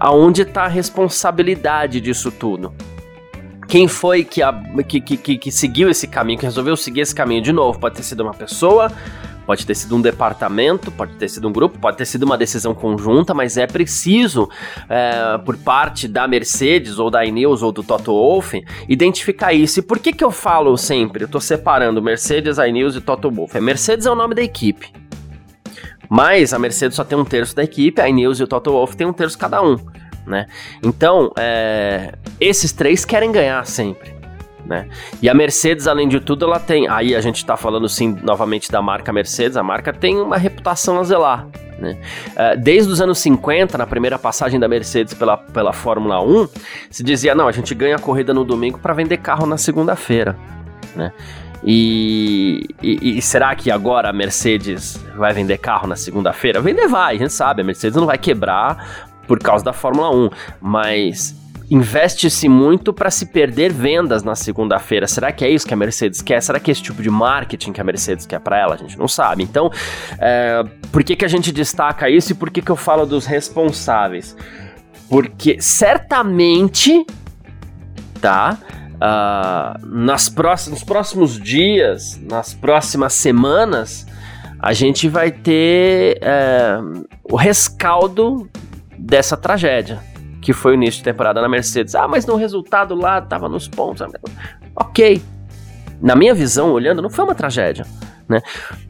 aonde 0.00 0.42
está 0.42 0.64
a 0.64 0.68
responsabilidade 0.68 2.00
disso 2.00 2.32
tudo? 2.32 2.74
Quem 3.68 3.86
foi 3.86 4.24
que, 4.24 4.42
a, 4.42 4.52
que, 4.86 5.00
que, 5.00 5.38
que, 5.38 5.52
seguiu 5.52 5.88
esse 5.88 6.08
caminho, 6.08 6.38
que 6.38 6.44
resolveu 6.44 6.76
seguir 6.76 7.02
esse 7.02 7.14
caminho 7.14 7.40
de 7.40 7.52
novo? 7.52 7.78
Pode 7.78 7.94
ter 7.94 8.02
sido 8.02 8.22
uma 8.22 8.34
pessoa, 8.34 8.90
pode 9.46 9.66
ter 9.66 9.74
sido 9.74 9.96
um 9.96 10.00
departamento, 10.00 10.90
pode 10.90 11.14
ter 11.14 11.28
sido 11.28 11.48
um 11.48 11.52
grupo, 11.52 11.78
pode 11.78 11.96
ter 11.96 12.04
sido 12.04 12.24
uma 12.24 12.36
decisão 12.36 12.74
conjunta, 12.74 13.34
mas 13.34 13.56
é 13.56 13.66
preciso, 13.66 14.48
é, 14.88 15.38
por 15.38 15.56
parte 15.56 16.06
da 16.08 16.26
Mercedes 16.28 16.98
ou 16.98 17.10
da 17.10 17.24
Ineos 17.24 17.62
ou 17.62 17.72
do 17.72 17.82
Toto 17.82 18.12
Wolff, 18.12 18.62
identificar 18.88 19.52
isso. 19.52 19.80
E 19.80 19.82
por 19.82 19.98
que, 19.98 20.12
que 20.12 20.24
eu 20.24 20.30
falo 20.30 20.76
sempre? 20.76 21.24
Eu 21.24 21.26
estou 21.26 21.40
separando 21.40 22.02
Mercedes, 22.02 22.58
Ineos 22.58 22.96
e 22.96 23.00
Toto 23.00 23.30
Wolff. 23.30 23.56
A 23.56 23.60
Mercedes 23.60 24.06
é 24.06 24.10
o 24.10 24.14
nome 24.14 24.34
da 24.34 24.42
equipe. 24.42 24.92
Mas 26.08 26.52
a 26.52 26.58
Mercedes 26.58 26.96
só 26.96 27.04
tem 27.04 27.16
um 27.16 27.24
terço 27.24 27.56
da 27.56 27.64
equipe, 27.64 28.00
a 28.00 28.08
Ineos 28.08 28.38
e 28.38 28.42
o 28.42 28.46
Toto 28.46 28.70
Wolff 28.70 28.96
tem 28.96 29.06
um 29.06 29.12
terço 29.12 29.38
cada 29.38 29.62
um 29.62 29.76
né? 30.26 30.46
Então, 30.82 31.32
é, 31.36 32.14
esses 32.40 32.72
três 32.72 33.04
querem 33.04 33.32
ganhar 33.32 33.64
sempre. 33.66 34.21
Né? 34.64 34.88
E 35.20 35.28
a 35.28 35.34
Mercedes, 35.34 35.88
além 35.88 36.08
de 36.08 36.20
tudo, 36.20 36.44
ela 36.44 36.60
tem. 36.60 36.88
Aí 36.88 37.14
a 37.14 37.20
gente 37.20 37.36
está 37.36 37.56
falando 37.56 37.88
sim 37.88 38.16
novamente 38.22 38.70
da 38.70 38.80
marca 38.80 39.12
Mercedes, 39.12 39.56
a 39.56 39.62
marca 39.62 39.92
tem 39.92 40.20
uma 40.20 40.36
reputação 40.36 40.98
a 41.00 41.02
zelar. 41.02 41.46
Né? 41.78 41.98
É, 42.36 42.56
desde 42.56 42.92
os 42.92 43.00
anos 43.00 43.18
50, 43.18 43.76
na 43.76 43.86
primeira 43.86 44.18
passagem 44.18 44.60
da 44.60 44.68
Mercedes 44.68 45.14
pela, 45.14 45.36
pela 45.36 45.72
Fórmula 45.72 46.22
1, 46.22 46.48
se 46.90 47.02
dizia: 47.02 47.34
não, 47.34 47.48
a 47.48 47.52
gente 47.52 47.74
ganha 47.74 47.96
a 47.96 47.98
corrida 47.98 48.32
no 48.32 48.44
domingo 48.44 48.78
para 48.78 48.94
vender 48.94 49.16
carro 49.16 49.46
na 49.46 49.56
segunda-feira. 49.56 50.36
Né? 50.94 51.12
E, 51.64 52.68
e, 52.82 53.18
e, 53.18 53.22
será 53.22 53.54
que 53.54 53.70
agora 53.70 54.10
a 54.10 54.12
Mercedes 54.12 54.96
vai 55.16 55.32
vender 55.32 55.58
carro 55.58 55.86
na 55.86 55.94
segunda-feira? 55.94 56.60
Vender 56.60 56.88
vai, 56.88 57.14
a 57.14 57.18
gente 57.18 57.32
sabe, 57.32 57.62
a 57.62 57.64
Mercedes 57.64 57.96
não 57.96 58.06
vai 58.06 58.18
quebrar 58.18 59.08
por 59.28 59.38
causa 59.38 59.64
da 59.64 59.72
Fórmula 59.72 60.10
1, 60.10 60.30
mas 60.60 61.36
investe-se 61.72 62.50
muito 62.50 62.92
para 62.92 63.10
se 63.10 63.24
perder 63.24 63.72
vendas 63.72 64.22
na 64.22 64.34
segunda-feira. 64.34 65.06
Será 65.06 65.32
que 65.32 65.42
é 65.42 65.48
isso 65.48 65.66
que 65.66 65.72
a 65.72 65.76
Mercedes 65.76 66.20
quer? 66.20 66.42
Será 66.42 66.60
que 66.60 66.70
é 66.70 66.72
esse 66.72 66.82
tipo 66.82 67.02
de 67.02 67.08
marketing 67.08 67.72
que 67.72 67.80
a 67.80 67.84
Mercedes 67.84 68.26
quer 68.26 68.40
para 68.40 68.58
ela? 68.58 68.74
A 68.74 68.76
gente 68.76 68.98
não 68.98 69.08
sabe. 69.08 69.42
Então, 69.42 69.70
é, 70.18 70.62
por 70.92 71.02
que, 71.02 71.16
que 71.16 71.24
a 71.24 71.28
gente 71.28 71.50
destaca 71.50 72.10
isso 72.10 72.32
e 72.32 72.34
por 72.34 72.50
que, 72.50 72.60
que 72.60 72.70
eu 72.70 72.76
falo 72.76 73.06
dos 73.06 73.24
responsáveis? 73.24 74.36
Porque 75.08 75.62
certamente, 75.62 77.06
tá? 78.20 78.58
Uh, 78.96 79.86
nas 79.86 80.28
próximos, 80.28 80.80
nos 80.80 80.84
próximos 80.84 81.40
dias, 81.40 82.20
nas 82.22 82.52
próximas 82.52 83.14
semanas, 83.14 84.06
a 84.58 84.74
gente 84.74 85.08
vai 85.08 85.32
ter 85.32 86.18
é, 86.20 86.78
o 87.24 87.34
rescaldo 87.34 88.48
dessa 88.96 89.36
tragédia, 89.36 90.00
que 90.42 90.52
foi 90.52 90.72
o 90.72 90.74
início 90.74 90.98
de 90.98 91.04
temporada 91.04 91.40
na 91.40 91.48
Mercedes. 91.48 91.94
Ah, 91.94 92.08
mas 92.08 92.26
no 92.26 92.34
resultado 92.34 92.96
lá 92.96 93.20
tava 93.20 93.48
nos 93.48 93.68
pontos. 93.68 94.04
Ok. 94.74 95.22
Na 96.02 96.16
minha 96.16 96.34
visão, 96.34 96.72
olhando, 96.72 97.00
não 97.00 97.08
foi 97.08 97.24
uma 97.24 97.34
tragédia, 97.34 97.86
né? 98.28 98.42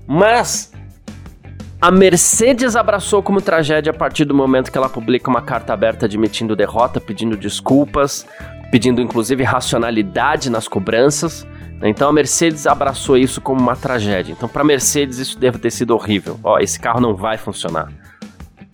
Mas 0.06 0.72
a 1.78 1.90
Mercedes 1.90 2.74
abraçou 2.74 3.22
como 3.22 3.42
tragédia 3.42 3.90
a 3.90 3.94
partir 3.94 4.24
do 4.24 4.34
momento 4.34 4.72
que 4.72 4.78
ela 4.78 4.88
publica 4.88 5.28
uma 5.28 5.42
carta 5.42 5.74
aberta 5.74 6.06
admitindo 6.06 6.56
derrota, 6.56 6.98
pedindo 6.98 7.36
desculpas, 7.36 8.26
pedindo 8.70 9.02
inclusive 9.02 9.44
racionalidade 9.44 10.48
nas 10.48 10.66
cobranças. 10.66 11.46
Né? 11.78 11.90
Então 11.90 12.08
a 12.08 12.12
Mercedes 12.14 12.66
abraçou 12.66 13.18
isso 13.18 13.42
como 13.42 13.60
uma 13.60 13.76
tragédia. 13.76 14.32
Então 14.32 14.48
para 14.48 14.64
Mercedes 14.64 15.18
isso 15.18 15.38
deve 15.38 15.58
ter 15.58 15.70
sido 15.70 15.92
horrível. 15.92 16.40
Ó, 16.42 16.58
esse 16.58 16.80
carro 16.80 17.00
não 17.00 17.14
vai 17.14 17.36
funcionar 17.36 17.90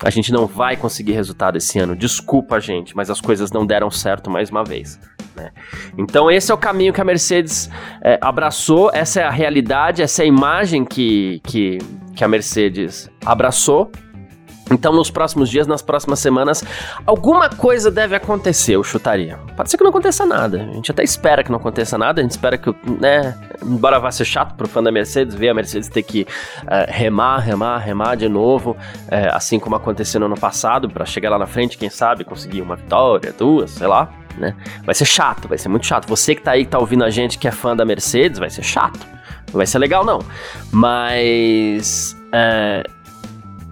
a 0.05 0.11
gente 0.11 0.33
não 0.33 0.47
vai 0.47 0.77
conseguir 0.77 1.13
resultado 1.13 1.57
esse 1.57 1.79
ano. 1.79 1.97
Desculpa, 1.97 2.61
gente, 2.61 2.97
mas 2.97 3.11
as 3.11 3.21
coisas 3.21 3.51
não 3.51 3.67
deram 3.67 3.91
certo 3.91 4.31
mais 4.31 4.51
uma 4.51 4.65
vez. 4.65 4.99
Né? 5.35 5.51
Então, 5.97 6.31
esse 6.31 6.51
é 6.51 6.55
o 6.55 6.59
caminho 6.59 6.93
que 6.93 7.01
a 7.01 7.05
Mercedes 7.05 7.71
é, 8.03 8.19
abraçou, 8.21 8.91
essa 8.93 9.21
é 9.21 9.25
a 9.25 9.31
realidade, 9.31 10.03
essa 10.03 10.23
é 10.23 10.25
a 10.25 10.29
imagem 10.29 10.85
que, 10.85 11.41
que, 11.45 11.79
que 12.15 12.25
a 12.25 12.29
Mercedes 12.29 13.11
abraçou 13.25 13.91
então, 14.71 14.93
nos 14.93 15.11
próximos 15.11 15.49
dias, 15.49 15.67
nas 15.67 15.83
próximas 15.83 16.19
semanas, 16.19 16.63
alguma 17.07 17.49
coisa 17.49 17.91
deve 17.91 18.15
acontecer, 18.15 18.77
eu 18.77 18.85
chutaria. 18.85 19.39
Pode 19.57 19.71
ser 19.71 19.77
que 19.77 19.83
não 19.83 19.91
aconteça 19.91 20.27
nada. 20.27 20.63
A 20.63 20.75
gente 20.75 20.91
até 20.91 21.03
espera 21.03 21.43
que 21.43 21.51
não 21.51 21.59
aconteça 21.59 21.97
nada. 21.97 22.21
A 22.21 22.23
gente 22.23 22.33
espera 22.33 22.59
que, 22.59 22.75
né, 23.01 23.37
embora 23.63 23.99
vá 23.99 24.11
ser 24.11 24.25
chato 24.25 24.55
pro 24.55 24.69
fã 24.69 24.83
da 24.83 24.93
Mercedes, 24.93 25.35
ver 25.35 25.49
a 25.49 25.55
Mercedes 25.55 25.89
ter 25.89 26.03
que 26.03 26.23
uh, 26.23 26.87
remar, 26.89 27.39
remar, 27.39 27.79
remar 27.79 28.15
de 28.17 28.29
novo, 28.29 28.73
uh, 28.73 28.77
assim 29.33 29.59
como 29.59 29.77
aconteceu 29.77 30.21
no 30.21 30.27
ano 30.27 30.39
passado, 30.39 30.89
para 30.89 31.05
chegar 31.05 31.31
lá 31.31 31.39
na 31.39 31.47
frente, 31.47 31.79
quem 31.79 31.91
sabe, 31.91 32.25
conseguir 32.25 32.63
uma 32.63 32.77
vitória, 32.77 33.33
duas, 33.33 33.71
sei 33.71 33.87
lá, 33.87 34.11
né? 34.37 34.55
Vai 34.85 34.95
ser 34.95 35.05
chato, 35.05 35.49
vai 35.49 35.59
ser 35.59 35.69
muito 35.69 35.87
chato. 35.87 36.07
Você 36.09 36.35
que 36.35 36.43
tá 36.43 36.53
aí, 36.53 36.65
que 36.65 36.71
tá 36.71 36.79
ouvindo 36.79 37.05
a 37.05 37.11
gente, 37.11 37.39
que 37.39 37.49
é 37.49 37.51
fã 37.51 37.75
da 37.75 37.85
Mercedes, 37.85 38.39
vai 38.39 38.51
ser 38.51 38.63
chato. 38.63 39.01
Não 39.49 39.57
vai 39.57 39.67
ser 39.67 39.79
legal, 39.79 40.05
não. 40.05 40.21
Mas. 40.71 42.17
Uh, 42.29 42.98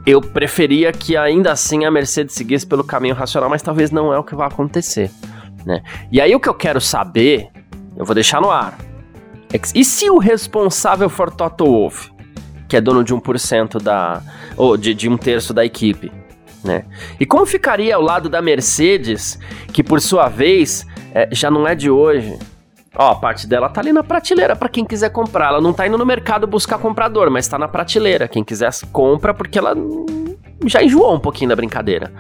eu 0.06 0.20
preferia 0.20 0.92
que 0.92 1.16
ainda 1.16 1.50
assim 1.50 1.84
a 1.84 1.90
Mercedes 1.90 2.34
seguisse 2.34 2.64
pelo 2.64 2.84
caminho 2.84 3.14
racional, 3.14 3.50
mas 3.50 3.60
talvez 3.60 3.90
não 3.90 4.14
é 4.14 4.18
o 4.18 4.22
que 4.22 4.36
vai 4.36 4.46
acontecer, 4.46 5.10
né? 5.64 5.82
E 6.12 6.20
aí 6.20 6.32
o 6.32 6.38
que 6.38 6.48
eu 6.48 6.54
quero 6.54 6.80
saber, 6.80 7.48
eu 7.96 8.04
vou 8.04 8.14
deixar 8.14 8.40
no 8.40 8.48
ar. 8.48 8.78
É 9.52 9.58
que, 9.58 9.68
e 9.75 9.84
se 9.84 10.08
o 10.08 10.18
responsável 10.18 11.08
for 11.08 11.30
Toto 11.30 11.64
Wolff, 11.64 12.12
que 12.68 12.76
é 12.76 12.80
dono 12.80 13.02
de 13.02 13.12
1% 13.12 13.82
da 13.82 14.22
ou 14.56 14.76
de, 14.76 14.94
de 14.94 15.08
um 15.08 15.16
terço 15.16 15.52
da 15.52 15.64
equipe, 15.64 16.12
né? 16.62 16.84
E 17.18 17.26
como 17.26 17.44
ficaria 17.44 17.96
ao 17.96 18.02
lado 18.02 18.28
da 18.28 18.40
Mercedes, 18.40 19.38
que 19.72 19.82
por 19.82 20.00
sua 20.00 20.28
vez 20.28 20.86
é, 21.12 21.28
já 21.32 21.50
não 21.50 21.66
é 21.66 21.75
de 21.75 21.90
hoje, 21.90 22.38
Ó, 22.99 23.12
a 23.12 23.15
parte 23.15 23.47
dela 23.47 23.69
tá 23.69 23.81
ali 23.81 23.93
na 23.93 24.03
prateleira 24.03 24.57
para 24.57 24.69
quem 24.69 24.85
quiser 24.85 25.11
comprar. 25.11 25.49
Ela 25.49 25.61
não 25.61 25.73
tá 25.73 25.87
indo 25.87 25.99
no 25.99 26.07
mercado 26.07 26.47
buscar 26.47 26.79
comprador, 26.79 27.31
mas 27.31 27.47
tá 27.47 27.59
na 27.59 27.69
prateleira. 27.69 28.26
Quem 28.26 28.43
quiser 28.43 28.71
compra 28.91 29.35
porque 29.35 29.59
ela 29.59 29.75
já 30.65 30.83
enjoou 30.83 31.15
um 31.15 31.21
pouquinho 31.21 31.50
da 31.50 31.57
brincadeira, 31.57 32.12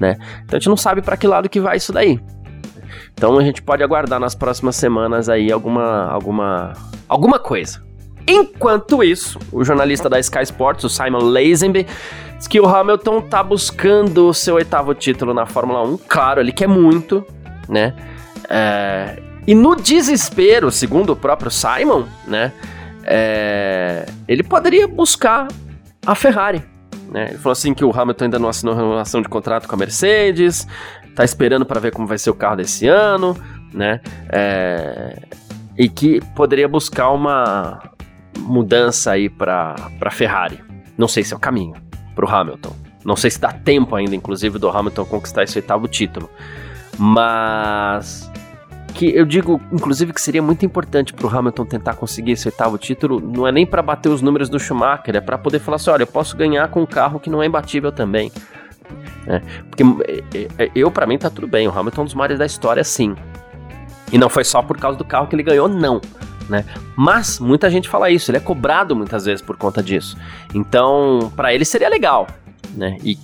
né? 0.00 0.16
Então 0.44 0.56
a 0.56 0.58
gente 0.58 0.68
não 0.68 0.76
sabe 0.76 1.02
para 1.02 1.16
que 1.16 1.26
lado 1.26 1.48
que 1.48 1.60
vai 1.60 1.76
isso 1.76 1.92
daí. 1.92 2.20
Então 3.12 3.38
a 3.38 3.44
gente 3.44 3.62
pode 3.62 3.82
aguardar 3.82 4.18
nas 4.18 4.34
próximas 4.34 4.74
semanas 4.74 5.28
aí 5.28 5.52
alguma 5.52 6.06
alguma 6.06 6.72
alguma 7.08 7.38
coisa. 7.38 7.82
Enquanto 8.26 9.04
isso, 9.04 9.38
o 9.52 9.62
jornalista 9.64 10.08
da 10.08 10.18
Sky 10.18 10.42
Sports, 10.42 10.84
o 10.84 10.88
Simon 10.88 11.18
Lazenby, 11.18 11.86
diz 12.38 12.48
que 12.48 12.58
o 12.58 12.66
Hamilton 12.66 13.20
tá 13.20 13.42
buscando 13.42 14.28
o 14.28 14.34
seu 14.34 14.54
oitavo 14.54 14.94
título 14.94 15.34
na 15.34 15.44
Fórmula 15.44 15.82
1. 15.82 15.98
Claro, 16.08 16.40
ele 16.40 16.50
quer 16.50 16.66
muito, 16.66 17.24
né? 17.68 17.94
É, 18.48 19.22
e 19.46 19.54
no 19.54 19.76
desespero, 19.76 20.70
segundo 20.70 21.12
o 21.12 21.16
próprio 21.16 21.50
Simon, 21.50 22.04
né? 22.26 22.52
É, 23.04 24.06
ele 24.26 24.42
poderia 24.42 24.88
buscar 24.88 25.48
a 26.06 26.14
Ferrari. 26.14 26.64
Né? 27.10 27.28
Ele 27.28 27.38
falou 27.38 27.52
assim 27.52 27.74
que 27.74 27.84
o 27.84 27.92
Hamilton 27.92 28.24
ainda 28.24 28.38
não 28.38 28.48
assinou 28.48 28.74
renovação 28.74 29.20
de 29.20 29.28
contrato 29.28 29.68
com 29.68 29.74
a 29.74 29.78
Mercedes, 29.78 30.66
tá 31.14 31.24
esperando 31.24 31.66
para 31.66 31.78
ver 31.78 31.92
como 31.92 32.06
vai 32.06 32.18
ser 32.18 32.30
o 32.30 32.34
carro 32.34 32.56
desse 32.56 32.88
ano, 32.88 33.36
né? 33.72 34.00
É, 34.30 35.22
e 35.76 35.88
que 35.88 36.20
poderia 36.34 36.68
buscar 36.68 37.10
uma 37.10 37.80
mudança 38.38 39.12
aí 39.12 39.28
para 39.28 39.74
para 39.98 40.10
Ferrari. 40.10 40.60
Não 40.96 41.08
sei 41.08 41.22
se 41.22 41.34
é 41.34 41.36
o 41.36 41.40
caminho 41.40 41.74
para 42.14 42.24
o 42.24 42.28
Hamilton. 42.28 42.74
Não 43.04 43.16
sei 43.16 43.30
se 43.30 43.38
dá 43.38 43.52
tempo 43.52 43.94
ainda, 43.94 44.16
inclusive, 44.16 44.58
do 44.58 44.68
Hamilton 44.68 45.04
conquistar 45.04 45.42
esse 45.42 45.58
oitavo 45.58 45.86
título. 45.86 46.30
Mas 46.98 48.30
que 48.94 49.14
eu 49.14 49.26
digo, 49.26 49.60
inclusive, 49.72 50.12
que 50.12 50.20
seria 50.20 50.40
muito 50.40 50.64
importante 50.64 51.12
pro 51.12 51.28
Hamilton 51.28 51.66
tentar 51.66 51.94
conseguir 51.94 52.32
esse 52.32 52.46
oitavo 52.46 52.78
título, 52.78 53.20
não 53.20 53.46
é 53.46 53.50
nem 53.50 53.66
para 53.66 53.82
bater 53.82 54.08
os 54.08 54.22
números 54.22 54.48
do 54.48 54.58
Schumacher, 54.58 55.16
é 55.16 55.20
para 55.20 55.36
poder 55.36 55.58
falar 55.58 55.76
assim, 55.76 55.90
olha, 55.90 56.04
eu 56.04 56.06
posso 56.06 56.36
ganhar 56.36 56.68
com 56.68 56.82
um 56.82 56.86
carro 56.86 57.18
que 57.18 57.28
não 57.28 57.42
é 57.42 57.46
imbatível 57.46 57.90
também. 57.90 58.30
É, 59.26 59.40
porque 59.68 59.82
é, 60.32 60.64
é, 60.64 60.70
eu, 60.74 60.90
para 60.90 61.06
mim, 61.06 61.18
tá 61.18 61.28
tudo 61.28 61.48
bem, 61.48 61.66
o 61.66 61.76
Hamilton 61.76 62.00
é 62.00 62.02
um 62.02 62.04
dos 62.06 62.14
maiores 62.14 62.38
da 62.38 62.46
história, 62.46 62.84
sim. 62.84 63.16
E 64.12 64.16
não 64.16 64.30
foi 64.30 64.44
só 64.44 64.62
por 64.62 64.78
causa 64.78 64.96
do 64.96 65.04
carro 65.04 65.26
que 65.26 65.34
ele 65.34 65.42
ganhou, 65.42 65.68
não. 65.68 66.00
Né? 66.48 66.64
Mas 66.94 67.40
muita 67.40 67.68
gente 67.68 67.88
fala 67.88 68.10
isso, 68.10 68.30
ele 68.30 68.38
é 68.38 68.40
cobrado 68.40 68.94
muitas 68.94 69.24
vezes 69.24 69.42
por 69.42 69.56
conta 69.56 69.82
disso. 69.82 70.16
Então, 70.54 71.32
para 71.34 71.52
ele 71.52 71.64
seria 71.64 71.88
legal, 71.88 72.28
né? 72.76 72.96
E, 73.02 73.18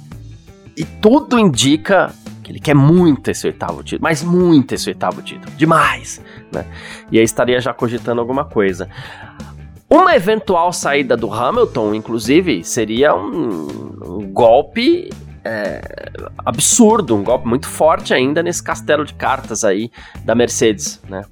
e 0.77 0.85
tudo 0.85 1.39
indica 1.39 2.13
ele 2.51 2.59
quer 2.59 2.75
muito 2.75 3.31
esse 3.31 3.47
oitavo 3.47 3.83
título, 3.83 4.03
mas 4.03 4.25
muito 4.25 4.75
esse 4.75 4.89
oitavo 4.89 5.23
título, 5.23 5.53
demais, 5.57 6.21
né? 6.53 6.67
E 7.11 7.19
aí 7.19 7.25
estaria 7.25 7.61
já 7.61 7.73
cogitando 7.73 8.21
alguma 8.21 8.45
coisa. 8.45 8.89
Uma 9.89 10.17
eventual 10.17 10.73
saída 10.73 11.17
do 11.17 11.33
Hamilton, 11.33 11.95
inclusive, 11.95 12.65
seria 12.65 13.15
um, 13.15 13.69
um 14.05 14.33
golpe 14.33 15.11
é, 15.45 15.81
absurdo, 16.45 17.17
um 17.17 17.23
golpe 17.23 17.47
muito 17.47 17.69
forte 17.69 18.13
ainda 18.13 18.43
nesse 18.43 18.63
castelo 18.63 19.05
de 19.05 19.15
cartas 19.15 19.65
aí 19.65 19.91
da 20.25 20.35
Mercedes, 20.35 21.01
né? 21.09 21.25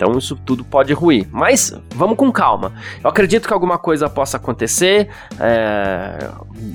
Então 0.00 0.16
isso 0.16 0.34
tudo 0.34 0.64
pode 0.64 0.94
ruir. 0.94 1.28
Mas 1.30 1.78
vamos 1.94 2.16
com 2.16 2.32
calma. 2.32 2.72
Eu 3.04 3.10
acredito 3.10 3.46
que 3.46 3.52
alguma 3.52 3.76
coisa 3.76 4.08
possa 4.08 4.38
acontecer. 4.38 5.10
É... 5.38 6.30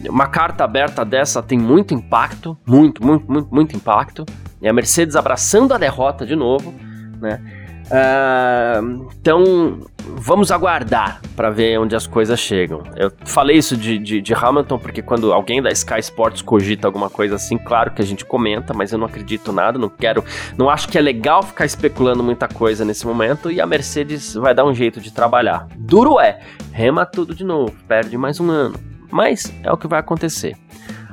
Uma 0.07 0.27
carta 0.27 0.63
aberta 0.63 1.03
dessa 1.03 1.41
tem 1.41 1.57
muito 1.57 1.95
impacto. 1.95 2.55
Muito, 2.63 3.03
muito, 3.03 3.31
muito, 3.31 3.55
muito 3.55 3.75
impacto. 3.75 4.23
E 4.61 4.67
a 4.67 4.73
Mercedes 4.73 5.15
abraçando 5.15 5.73
a 5.73 5.77
derrota 5.79 6.23
de 6.23 6.35
novo, 6.35 6.71
né? 7.19 7.41
Uh, 7.85 9.07
então, 9.19 9.79
vamos 10.17 10.51
aguardar 10.51 11.21
para 11.35 11.49
ver 11.49 11.79
onde 11.79 11.95
as 11.95 12.07
coisas 12.07 12.39
chegam. 12.39 12.83
Eu 12.95 13.11
falei 13.25 13.57
isso 13.57 13.77
de, 13.77 13.97
de, 13.97 14.21
de, 14.21 14.33
Hamilton 14.33 14.79
porque 14.79 15.01
quando 15.01 15.31
alguém 15.31 15.61
da 15.61 15.69
Sky 15.71 15.99
Sports 15.99 16.41
cogita 16.41 16.87
alguma 16.87 17.09
coisa 17.09 17.35
assim, 17.35 17.57
claro 17.57 17.91
que 17.91 18.01
a 18.01 18.05
gente 18.05 18.25
comenta, 18.25 18.73
mas 18.73 18.91
eu 18.91 18.97
não 18.97 19.05
acredito 19.05 19.51
nada, 19.51 19.77
não 19.77 19.89
quero, 19.89 20.23
não 20.57 20.69
acho 20.69 20.87
que 20.87 20.97
é 20.97 21.01
legal 21.01 21.43
ficar 21.43 21.65
especulando 21.65 22.23
muita 22.23 22.47
coisa 22.47 22.83
nesse 22.83 23.05
momento 23.05 23.51
e 23.51 23.61
a 23.61 23.65
Mercedes 23.65 24.33
vai 24.33 24.53
dar 24.53 24.65
um 24.65 24.73
jeito 24.73 24.99
de 24.99 25.11
trabalhar. 25.11 25.67
Duro 25.75 26.19
é, 26.19 26.39
rema 26.71 27.05
tudo 27.05 27.35
de 27.35 27.43
novo, 27.43 27.71
perde 27.87 28.17
mais 28.17 28.39
um 28.39 28.49
ano, 28.49 28.79
mas 29.11 29.53
é 29.63 29.71
o 29.71 29.77
que 29.77 29.87
vai 29.87 29.99
acontecer. 29.99 30.55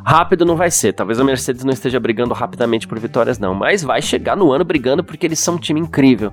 Rápido 0.05 0.45
não 0.45 0.57
vai 0.57 0.71
ser. 0.71 0.93
Talvez 0.93 1.19
a 1.19 1.25
Mercedes 1.25 1.65
não 1.65 1.73
esteja 1.73 1.99
brigando 1.99 2.35
rapidamente 2.35 2.87
por 2.87 2.99
vitórias, 2.99 3.39
não. 3.39 3.55
Mas 3.55 3.83
vai 3.83 4.03
chegar 4.03 4.37
no 4.37 4.53
ano 4.53 4.65
brigando 4.65 5.03
porque 5.03 5.27
eles 5.27 5.39
são 5.39 5.55
um 5.55 5.59
time 5.59 5.81
incrível. 5.81 6.33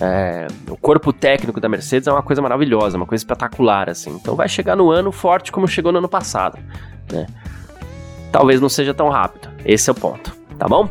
É, 0.00 0.46
o 0.68 0.76
corpo 0.76 1.12
técnico 1.12 1.60
da 1.60 1.68
Mercedes 1.68 2.06
é 2.06 2.12
uma 2.12 2.22
coisa 2.22 2.40
maravilhosa, 2.42 2.96
uma 2.96 3.06
coisa 3.06 3.22
espetacular, 3.22 3.90
assim. 3.90 4.10
Então 4.10 4.36
vai 4.36 4.48
chegar 4.48 4.76
no 4.76 4.90
ano 4.90 5.10
forte 5.10 5.50
como 5.50 5.66
chegou 5.66 5.90
no 5.90 5.98
ano 5.98 6.08
passado. 6.08 6.58
Né? 7.10 7.26
Talvez 8.30 8.60
não 8.60 8.68
seja 8.68 8.94
tão 8.94 9.08
rápido. 9.08 9.48
Esse 9.64 9.90
é 9.90 9.92
o 9.92 9.96
ponto 9.96 10.37
tá 10.58 10.66
bom? 10.66 10.88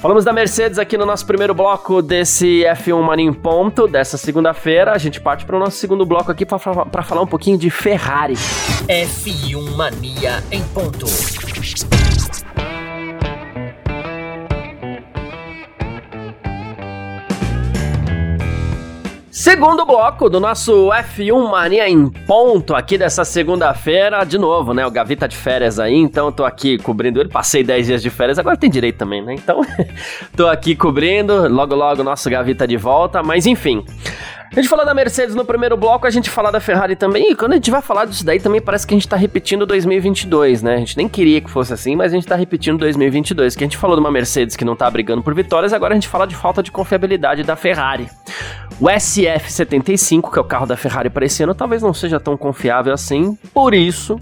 Falamos 0.00 0.24
da 0.24 0.32
Mercedes 0.32 0.78
aqui 0.78 0.98
no 0.98 1.06
nosso 1.06 1.24
primeiro 1.24 1.54
bloco 1.54 2.02
desse 2.02 2.64
F1 2.64 3.00
Mania 3.00 3.26
em 3.26 3.32
Ponto, 3.32 3.86
dessa 3.86 4.18
segunda-feira. 4.18 4.92
A 4.92 4.98
gente 4.98 5.20
parte 5.20 5.44
para 5.44 5.56
o 5.56 5.58
nosso 5.58 5.78
segundo 5.78 6.04
bloco 6.04 6.30
aqui 6.30 6.44
para 6.44 6.58
falar 6.58 7.22
um 7.22 7.26
pouquinho 7.26 7.56
de 7.56 7.70
Ferrari. 7.70 8.34
F1 8.34 9.76
Mania 9.76 10.42
em 10.50 10.62
Ponto. 10.64 11.06
Segundo 19.44 19.84
bloco 19.84 20.30
do 20.30 20.40
nosso 20.40 20.88
F1 20.88 21.50
Mania 21.50 21.86
em 21.86 22.08
ponto 22.08 22.74
aqui 22.74 22.96
dessa 22.96 23.26
segunda-feira, 23.26 24.24
de 24.24 24.38
novo, 24.38 24.72
né? 24.72 24.86
O 24.86 24.90
Gavi 24.90 25.16
tá 25.16 25.26
de 25.26 25.36
férias 25.36 25.78
aí, 25.78 25.94
então 25.94 26.32
tô 26.32 26.46
aqui 26.46 26.78
cobrindo 26.78 27.20
ele. 27.20 27.28
Passei 27.28 27.62
10 27.62 27.86
dias 27.86 28.02
de 28.02 28.08
férias, 28.08 28.38
agora 28.38 28.56
tem 28.56 28.70
direito 28.70 28.96
também, 28.96 29.22
né? 29.22 29.34
Então, 29.34 29.60
tô 30.34 30.48
aqui 30.48 30.74
cobrindo. 30.74 31.46
Logo, 31.46 31.74
logo, 31.74 32.02
nosso 32.02 32.30
Gavi 32.30 32.54
tá 32.54 32.64
de 32.64 32.78
volta, 32.78 33.22
mas 33.22 33.44
enfim. 33.44 33.84
A 34.56 34.60
gente 34.60 34.68
falou 34.68 34.86
da 34.86 34.94
Mercedes 34.94 35.34
no 35.34 35.44
primeiro 35.44 35.76
bloco, 35.76 36.06
a 36.06 36.10
gente 36.10 36.30
fala 36.30 36.52
da 36.52 36.60
Ferrari 36.60 36.94
também, 36.94 37.32
e 37.32 37.34
quando 37.34 37.54
a 37.54 37.54
gente 37.56 37.72
vai 37.72 37.82
falar 37.82 38.04
disso 38.04 38.24
daí 38.24 38.38
também 38.38 38.60
parece 38.60 38.86
que 38.86 38.94
a 38.94 38.96
gente 38.96 39.08
tá 39.08 39.16
repetindo 39.16 39.66
2022, 39.66 40.62
né? 40.62 40.74
A 40.74 40.78
gente 40.78 40.96
nem 40.96 41.08
queria 41.08 41.40
que 41.40 41.50
fosse 41.50 41.72
assim, 41.72 41.96
mas 41.96 42.12
a 42.12 42.14
gente 42.14 42.24
tá 42.24 42.36
repetindo 42.36 42.78
2022, 42.78 43.56
que 43.56 43.64
a 43.64 43.66
gente 43.66 43.76
falou 43.76 43.96
de 43.96 44.00
uma 44.00 44.12
Mercedes 44.12 44.54
que 44.54 44.64
não 44.64 44.76
tá 44.76 44.88
brigando 44.88 45.24
por 45.24 45.34
vitórias, 45.34 45.72
agora 45.72 45.92
a 45.92 45.96
gente 45.96 46.06
fala 46.06 46.24
de 46.24 46.36
falta 46.36 46.62
de 46.62 46.70
confiabilidade 46.70 47.42
da 47.42 47.56
Ferrari. 47.56 48.08
O 48.80 48.84
SF75, 48.84 50.32
que 50.32 50.38
é 50.38 50.42
o 50.42 50.44
carro 50.44 50.66
da 50.66 50.76
Ferrari 50.76 51.10
para 51.10 51.26
esse 51.26 51.42
ano, 51.42 51.52
talvez 51.52 51.82
não 51.82 51.92
seja 51.92 52.20
tão 52.20 52.36
confiável 52.36 52.94
assim, 52.94 53.36
por 53.52 53.74
isso 53.74 54.20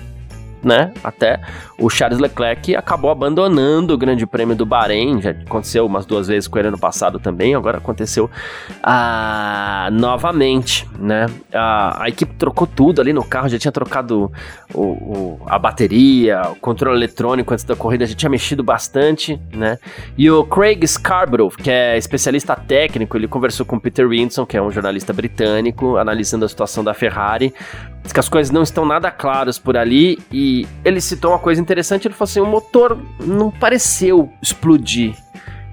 né? 0.62 0.92
Até 1.02 1.40
o 1.78 1.90
Charles 1.90 2.21
Leclerc 2.21 2.76
acabou 2.76 3.11
abandonando 3.11 3.95
o 3.95 3.99
Grande 3.99 4.26
Prêmio 4.26 4.54
do 4.54 4.64
Bahrein, 4.64 5.21
já 5.21 5.31
aconteceu 5.31 5.85
umas 5.85 6.07
duas 6.07 6.28
vezes 6.28 6.47
com 6.47 6.59
ele 6.59 6.69
ano 6.69 6.78
passado 6.78 7.19
também, 7.19 7.54
agora 7.54 7.78
aconteceu 7.78 8.31
ah, 8.83 9.88
novamente, 9.92 10.88
né? 10.99 11.26
A, 11.52 12.04
a, 12.04 12.09
equipe 12.09 12.35
trocou 12.35 12.66
tudo 12.66 13.00
ali 13.00 13.12
no 13.12 13.25
carro, 13.25 13.49
já 13.49 13.59
tinha 13.59 13.73
trocado 13.73 14.31
o, 14.73 14.81
o, 14.81 15.40
a 15.47 15.59
bateria, 15.59 16.42
o 16.50 16.57
controle 16.57 16.97
eletrônico 16.99 17.52
antes 17.52 17.64
da 17.64 17.75
corrida, 17.75 18.07
já 18.07 18.14
tinha 18.14 18.31
mexido 18.31 18.62
bastante, 18.62 19.40
né? 19.52 19.78
E 20.16 20.31
o 20.31 20.45
Craig 20.45 20.87
Scarborough, 20.87 21.50
que 21.50 21.71
é 21.71 21.99
especialista 21.99 22.54
técnico, 22.54 23.16
ele 23.16 23.26
conversou 23.26 23.66
com 23.66 23.76
o 23.76 23.81
Peter 23.81 24.09
Winson, 24.09 24.47
que 24.47 24.57
é 24.57 24.62
um 24.62 24.71
jornalista 24.71 25.12
britânico, 25.12 25.97
analisando 25.97 26.45
a 26.45 26.49
situação 26.49 26.85
da 26.85 26.95
Ferrari, 26.95 27.52
Diz 28.02 28.12
que 28.12 28.19
as 28.19 28.28
coisas 28.28 28.50
não 28.50 28.62
estão 28.62 28.85
nada 28.85 29.11
claras 29.11 29.59
por 29.59 29.76
ali 29.76 30.19
e 30.31 30.51
ele 30.85 31.00
citou 31.00 31.32
uma 31.32 31.38
coisa 31.38 31.61
interessante, 31.61 32.06
ele 32.06 32.14
falou 32.14 32.30
assim, 32.30 32.40
o 32.40 32.47
motor 32.47 32.99
não 33.21 33.50
pareceu 33.50 34.30
explodir. 34.40 35.14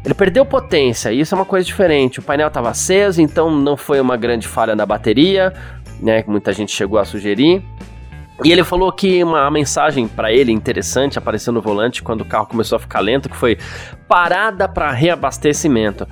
Ele 0.03 0.13
perdeu 0.13 0.45
potência, 0.45 1.12
e 1.12 1.19
isso 1.19 1.36
é 1.36 1.38
uma 1.38 1.45
coisa 1.45 1.65
diferente. 1.65 2.19
O 2.19 2.21
painel 2.21 2.47
estava 2.47 2.69
aceso, 2.69 3.21
então 3.21 3.51
não 3.51 3.75
foi 3.75 3.99
uma 3.99 4.15
grande 4.15 4.47
falha 4.47 4.75
na 4.75 4.86
bateria, 4.86 5.54
né, 5.99 6.23
que 6.23 6.30
muita 6.30 6.54
gente 6.54 6.71
chegou 6.71 6.97
a 6.99 7.06
sugerir. 7.06 7.63
E 8.43 8.51
ele 8.51 8.63
falou 8.63 8.91
que 8.91 9.21
uma 9.21 9.51
mensagem 9.51 10.08
para 10.08 10.32
ele 10.32 10.51
interessante 10.51 11.17
apareceu 11.17 11.51
no 11.51 11.62
volante 11.62 12.01
quando 12.01 12.21
o 12.21 12.25
carro 12.25 12.45
começou 12.45 12.77
a 12.77 12.80
ficar 12.80 13.01
lento, 13.01 13.27
que 13.27 13.36
foi 13.36 13.58
parada 14.08 14.67
para 14.67 14.91
reabastecimento 14.91 16.08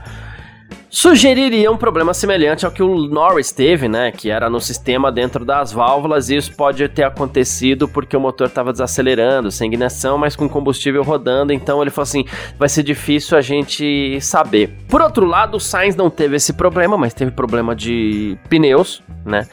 sugeriria 0.89 1.71
um 1.71 1.78
problema 1.78 2.13
semelhante 2.13 2.65
ao 2.65 2.71
que 2.71 2.82
o 2.82 3.08
Norris 3.08 3.52
teve, 3.52 3.88
né? 3.88 4.12
Que 4.12 4.30
era 4.30 4.50
no 4.50 4.60
sistema 4.60 5.12
dentro 5.12 5.43
das 5.45 5.71
válvulas, 5.71 6.30
e 6.30 6.36
isso 6.36 6.56
pode 6.56 6.88
ter 6.89 7.04
acontecido 7.04 7.88
porque 7.88 8.15
o 8.15 8.19
motor 8.19 8.47
estava 8.47 8.71
desacelerando, 8.71 9.52
sem 9.52 9.67
ignição, 9.67 10.17
mas 10.17 10.36
com 10.36 10.47
combustível 10.47 11.04
rodando. 11.04 11.54
Então 11.54 11.82
ele 11.82 11.91
falou 11.91 12.04
assim: 12.04 12.26
vai 12.58 12.69
ser 12.69 12.84
difícil 12.84 13.38
a 13.38 13.41
gente 13.41 14.19
saber. 14.21 14.69
Por 14.88 15.02
outro 15.02 15.26
lado, 15.26 15.58
o 15.58 15.60
Sainz 15.60 15.95
não 15.95 16.10
teve 16.10 16.36
esse 16.36 16.54
problema, 16.54 16.97
mas 16.97 17.13
teve 17.13 17.32
problema 17.32 17.76
de 17.76 18.38
pneus, 18.50 19.04
né? 19.26 19.47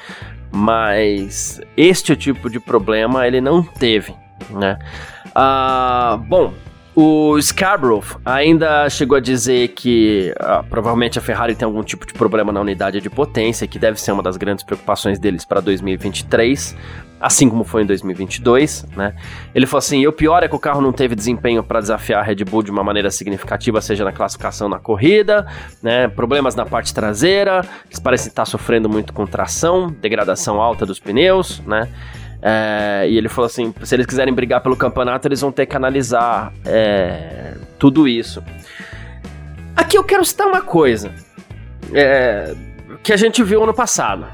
Mas 0.50 1.60
este 1.76 2.14
tipo 2.14 2.48
de 2.48 2.60
problema 2.60 3.26
ele 3.26 3.40
não 3.40 3.62
teve, 3.62 4.14
né? 4.50 4.78
Ah, 5.34 6.16
bom, 6.28 6.54
o 6.94 7.40
Scarborough 7.40 8.04
ainda 8.24 8.88
chegou 8.88 9.16
a 9.16 9.20
dizer 9.20 9.68
que 9.68 10.33
ah, 10.38 10.62
provavelmente 10.68 11.18
a 11.18 11.22
Ferrari 11.22 11.54
tem 11.54 11.66
algum 11.66 11.83
tipo 11.83 12.07
de 12.07 12.12
problema 12.12 12.52
na 12.52 12.61
unidade 12.61 13.00
de 13.00 13.11
potência, 13.11 13.66
que 13.66 13.78
deve 13.78 14.00
ser 14.00 14.12
uma 14.12 14.22
das 14.22 14.37
grandes 14.37 14.64
preocupações 14.64 15.18
deles 15.18 15.44
para 15.44 15.61
2023, 15.61 16.76
assim 17.20 17.50
como 17.50 17.64
foi 17.64 17.83
em 17.83 17.87
2022, 17.87 18.87
né? 18.96 19.14
Ele 19.52 19.66
falou 19.66 19.78
assim: 19.78 20.00
"E 20.00 20.07
o 20.07 20.12
pior 20.12 20.44
é 20.44 20.48
que 20.48 20.54
o 20.54 20.59
carro 20.59 20.80
não 20.80 20.92
teve 20.92 21.16
desempenho 21.16 21.64
para 21.64 21.80
desafiar 21.80 22.20
a 22.20 22.22
Red 22.22 22.44
Bull 22.44 22.62
de 22.62 22.70
uma 22.70 22.85
maneira 22.85 23.11
significativa, 23.11 23.80
seja 23.80 24.04
na 24.04 24.12
classificação 24.12 24.68
na 24.68 24.78
corrida, 24.78 25.46
né? 25.83 26.07
Problemas 26.07 26.54
na 26.54 26.64
parte 26.64 26.94
traseira, 26.94 27.64
eles 27.87 27.98
parecem 27.98 28.28
estar 28.28 28.44
sofrendo 28.44 28.88
muito 28.88 29.12
com 29.12 29.26
tração, 29.26 29.90
degradação 30.00 30.61
alta 30.61 30.87
dos 30.87 31.00
pneus, 31.00 31.61
né?" 31.66 31.88
É, 32.46 33.09
e 33.09 33.16
ele 33.16 33.30
falou 33.30 33.46
assim: 33.46 33.72
se 33.83 33.94
eles 33.94 34.04
quiserem 34.04 34.35
brigar 34.35 34.61
pelo 34.61 34.76
campeonato, 34.76 35.26
eles 35.26 35.40
vão 35.40 35.50
ter 35.50 35.64
que 35.64 35.74
analisar 35.74 36.52
é, 36.66 37.54
tudo 37.78 38.07
isso. 38.07 38.44
Aqui 39.74 39.96
eu 39.96 40.04
quero 40.04 40.22
citar 40.22 40.46
uma 40.46 40.61
coisa 40.61 41.11
é, 41.94 42.54
que 43.02 43.14
a 43.14 43.16
gente 43.16 43.42
viu 43.42 43.62
ano 43.62 43.72
passado. 43.72 44.26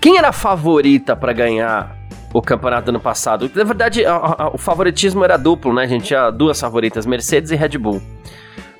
Quem 0.00 0.16
era 0.16 0.28
a 0.28 0.32
favorita 0.32 1.16
para 1.16 1.32
ganhar 1.32 1.98
o 2.32 2.40
campeonato 2.40 2.90
ano 2.90 3.00
passado? 3.00 3.50
Na 3.52 3.64
verdade, 3.64 4.04
a, 4.06 4.14
a, 4.14 4.50
o 4.54 4.58
favoritismo 4.58 5.24
era 5.24 5.36
duplo, 5.36 5.74
né? 5.74 5.82
A 5.82 5.86
gente 5.88 6.04
tinha 6.04 6.30
duas 6.30 6.60
favoritas, 6.60 7.06
Mercedes 7.06 7.50
e 7.50 7.56
Red 7.56 7.76
Bull. 7.76 8.00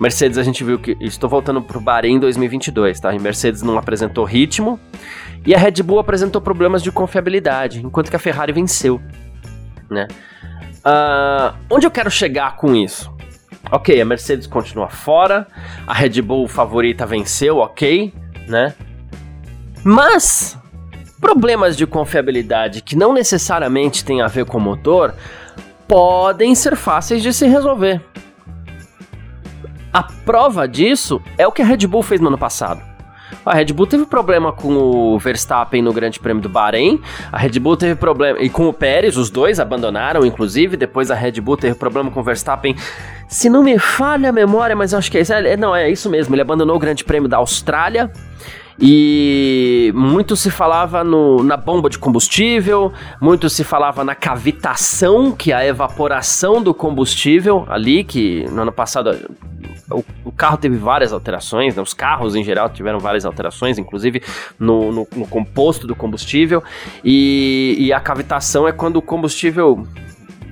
Mercedes 0.01 0.39
a 0.39 0.45
gente 0.45 0.63
viu 0.63 0.79
que. 0.79 0.97
Estou 1.01 1.29
voltando 1.29 1.61
pro 1.61 1.81
Bahrein 1.81 2.21
2022, 2.21 3.01
tá? 3.01 3.13
E 3.13 3.19
Mercedes 3.19 3.61
não 3.63 3.77
apresentou 3.77 4.25
ritmo. 4.25 4.79
E 5.47 5.55
a 5.55 5.59
Red 5.59 5.83
Bull 5.83 5.99
apresentou 5.99 6.41
problemas 6.41 6.83
de 6.83 6.93
confiabilidade, 6.93 7.85
enquanto 7.85 8.11
que 8.11 8.17
a 8.17 8.19
Ferrari 8.19 8.53
venceu, 8.53 9.01
né? 9.91 10.07
Uh, 10.79 11.57
onde 11.71 11.87
eu 11.87 11.91
quero 11.91 12.11
chegar 12.11 12.57
com 12.57 12.75
isso? 12.75 13.13
Ok, 13.71 14.01
a 14.01 14.05
Mercedes 14.05 14.47
continua 14.47 14.89
fora, 14.89 15.47
a 15.87 15.93
Red 15.93 16.23
Bull 16.23 16.49
favorita 16.49 17.05
venceu, 17.05 17.59
ok, 17.59 18.13
né? 18.47 18.75
Mas 19.85 20.59
problemas 21.21 21.77
de 21.77 21.87
confiabilidade 21.87 22.83
que 22.83 22.97
não 22.97 23.13
necessariamente 23.13 24.05
têm 24.05 24.23
a 24.23 24.27
ver 24.27 24.45
com 24.45 24.59
o 24.59 24.61
motor 24.61 25.15
podem 25.87 26.55
ser 26.55 26.77
fáceis 26.77 27.23
de 27.23 27.33
se 27.33 27.47
resolver. 27.47 28.01
A 29.93 30.03
prova 30.03 30.69
disso 30.69 31.21
é 31.37 31.47
o 31.47 31.53
que 31.53 31.63
a 31.63 31.65
Red 31.65 31.87
Bull 31.87 32.03
fez 32.03 32.21
no 32.21 32.29
ano 32.29 32.39
passado. 32.39 32.88
A 33.45 33.55
Red 33.55 33.67
Bull 33.67 33.87
teve 33.87 34.05
problema 34.07 34.53
com 34.53 34.75
o 34.75 35.19
Verstappen 35.19 35.81
no 35.83 35.93
Grande 35.93 36.21
Prêmio 36.21 36.43
do 36.43 36.49
Bahrein. 36.49 37.01
A 37.33 37.39
Red 37.39 37.59
Bull 37.59 37.77
teve 37.77 37.95
problema. 37.95 38.39
E 38.41 38.49
com 38.49 38.69
o 38.69 38.73
Pérez, 38.73 39.17
os 39.17 39.31
dois 39.31 39.59
abandonaram, 39.59 40.25
inclusive. 40.25 40.77
Depois 40.77 41.11
a 41.11 41.15
Red 41.15 41.41
Bull 41.41 41.57
teve 41.57 41.75
problema 41.75 42.11
com 42.11 42.21
o 42.21 42.23
Verstappen. 42.23 42.77
Se 43.27 43.49
não 43.49 43.63
me 43.63 43.79
falha 43.79 44.29
a 44.29 44.33
memória, 44.33 44.77
mas 44.77 44.93
eu 44.93 44.99
acho 44.99 45.11
que 45.11 45.19
é 45.19 45.21
isso. 45.23 45.33
É, 45.33 45.57
não, 45.57 45.75
é 45.75 45.91
isso 45.91 46.11
mesmo. 46.11 46.35
Ele 46.35 46.43
abandonou 46.43 46.77
o 46.77 46.79
Grande 46.79 47.05
Prêmio 47.05 47.29
da 47.29 47.39
Austrália. 47.39 48.11
E 48.81 49.93
muito 49.95 50.37
se 50.37 50.51
falava 50.51 51.03
no, 51.03 51.43
na 51.43 51.57
bomba 51.57 51.91
de 51.91 51.99
combustível, 51.99 52.93
muito 53.21 53.51
se 53.51 53.65
falava 53.65 54.05
na 54.05 54.15
cavitação, 54.15 55.33
que 55.33 55.51
é 55.51 55.57
a 55.57 55.67
evaporação 55.67 56.63
do 56.63 56.73
combustível 56.73 57.67
ali, 57.69 58.05
que 58.05 58.45
no 58.53 58.63
ano 58.63 58.71
passado 58.71 59.19
o, 59.91 60.05
o 60.25 60.33
carro 60.33 60.57
teve 60.57 60.77
várias 60.77 61.13
alterações, 61.13 61.75
né? 61.75 61.83
os 61.83 61.95
carros 61.95 62.35
em 62.37 62.45
geral 62.45 62.69
tiveram 62.69 62.99
várias 62.99 63.25
alterações, 63.25 63.79
inclusive 63.79 64.23
no, 64.59 64.93
no, 64.93 65.09
no 65.17 65.27
composto 65.27 65.87
do 65.87 65.95
combustível, 65.95 66.63
e, 67.05 67.77
e 67.79 67.93
a 67.93 68.01
cavitação 68.01 68.67
é 68.67 68.73
quando 68.73 68.97
o 68.97 69.03
combustível 69.03 69.87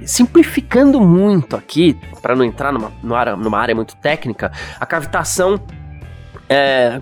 simplificando 0.04 1.00
muito 1.00 1.56
aqui, 1.56 1.98
para 2.22 2.36
não 2.36 2.44
entrar 2.44 2.72
numa, 2.72 2.92
numa 3.36 3.58
área 3.58 3.74
muito 3.74 3.96
técnica, 3.96 4.52
a 4.78 4.86
cavitação 4.86 5.60
é 6.48 7.00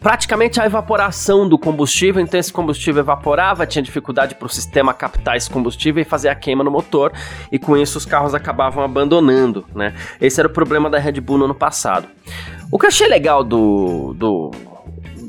praticamente 0.00 0.60
a 0.60 0.66
evaporação 0.66 1.48
do 1.48 1.58
combustível, 1.58 2.22
então 2.22 2.40
esse 2.40 2.52
combustível 2.52 3.02
evaporava, 3.02 3.66
tinha 3.66 3.82
dificuldade 3.82 4.34
para 4.34 4.46
o 4.46 4.48
sistema 4.48 4.94
captar 4.94 5.36
esse 5.36 5.50
combustível 5.50 6.00
e 6.00 6.04
fazer 6.04 6.28
a 6.28 6.34
queima 6.34 6.64
no 6.64 6.70
motor, 6.70 7.12
e 7.52 7.58
com 7.58 7.76
isso 7.76 7.98
os 7.98 8.06
carros 8.06 8.34
acabavam 8.34 8.82
abandonando, 8.82 9.64
né? 9.74 9.94
Esse 10.20 10.40
era 10.40 10.48
o 10.48 10.52
problema 10.52 10.88
da 10.88 10.98
Red 10.98 11.20
Bull 11.20 11.38
no 11.38 11.44
ano 11.44 11.54
passado. 11.54 12.08
O 12.70 12.78
que 12.78 12.86
eu 12.86 12.88
achei 12.88 13.08
legal 13.08 13.44
do, 13.44 14.14
do 14.14 14.50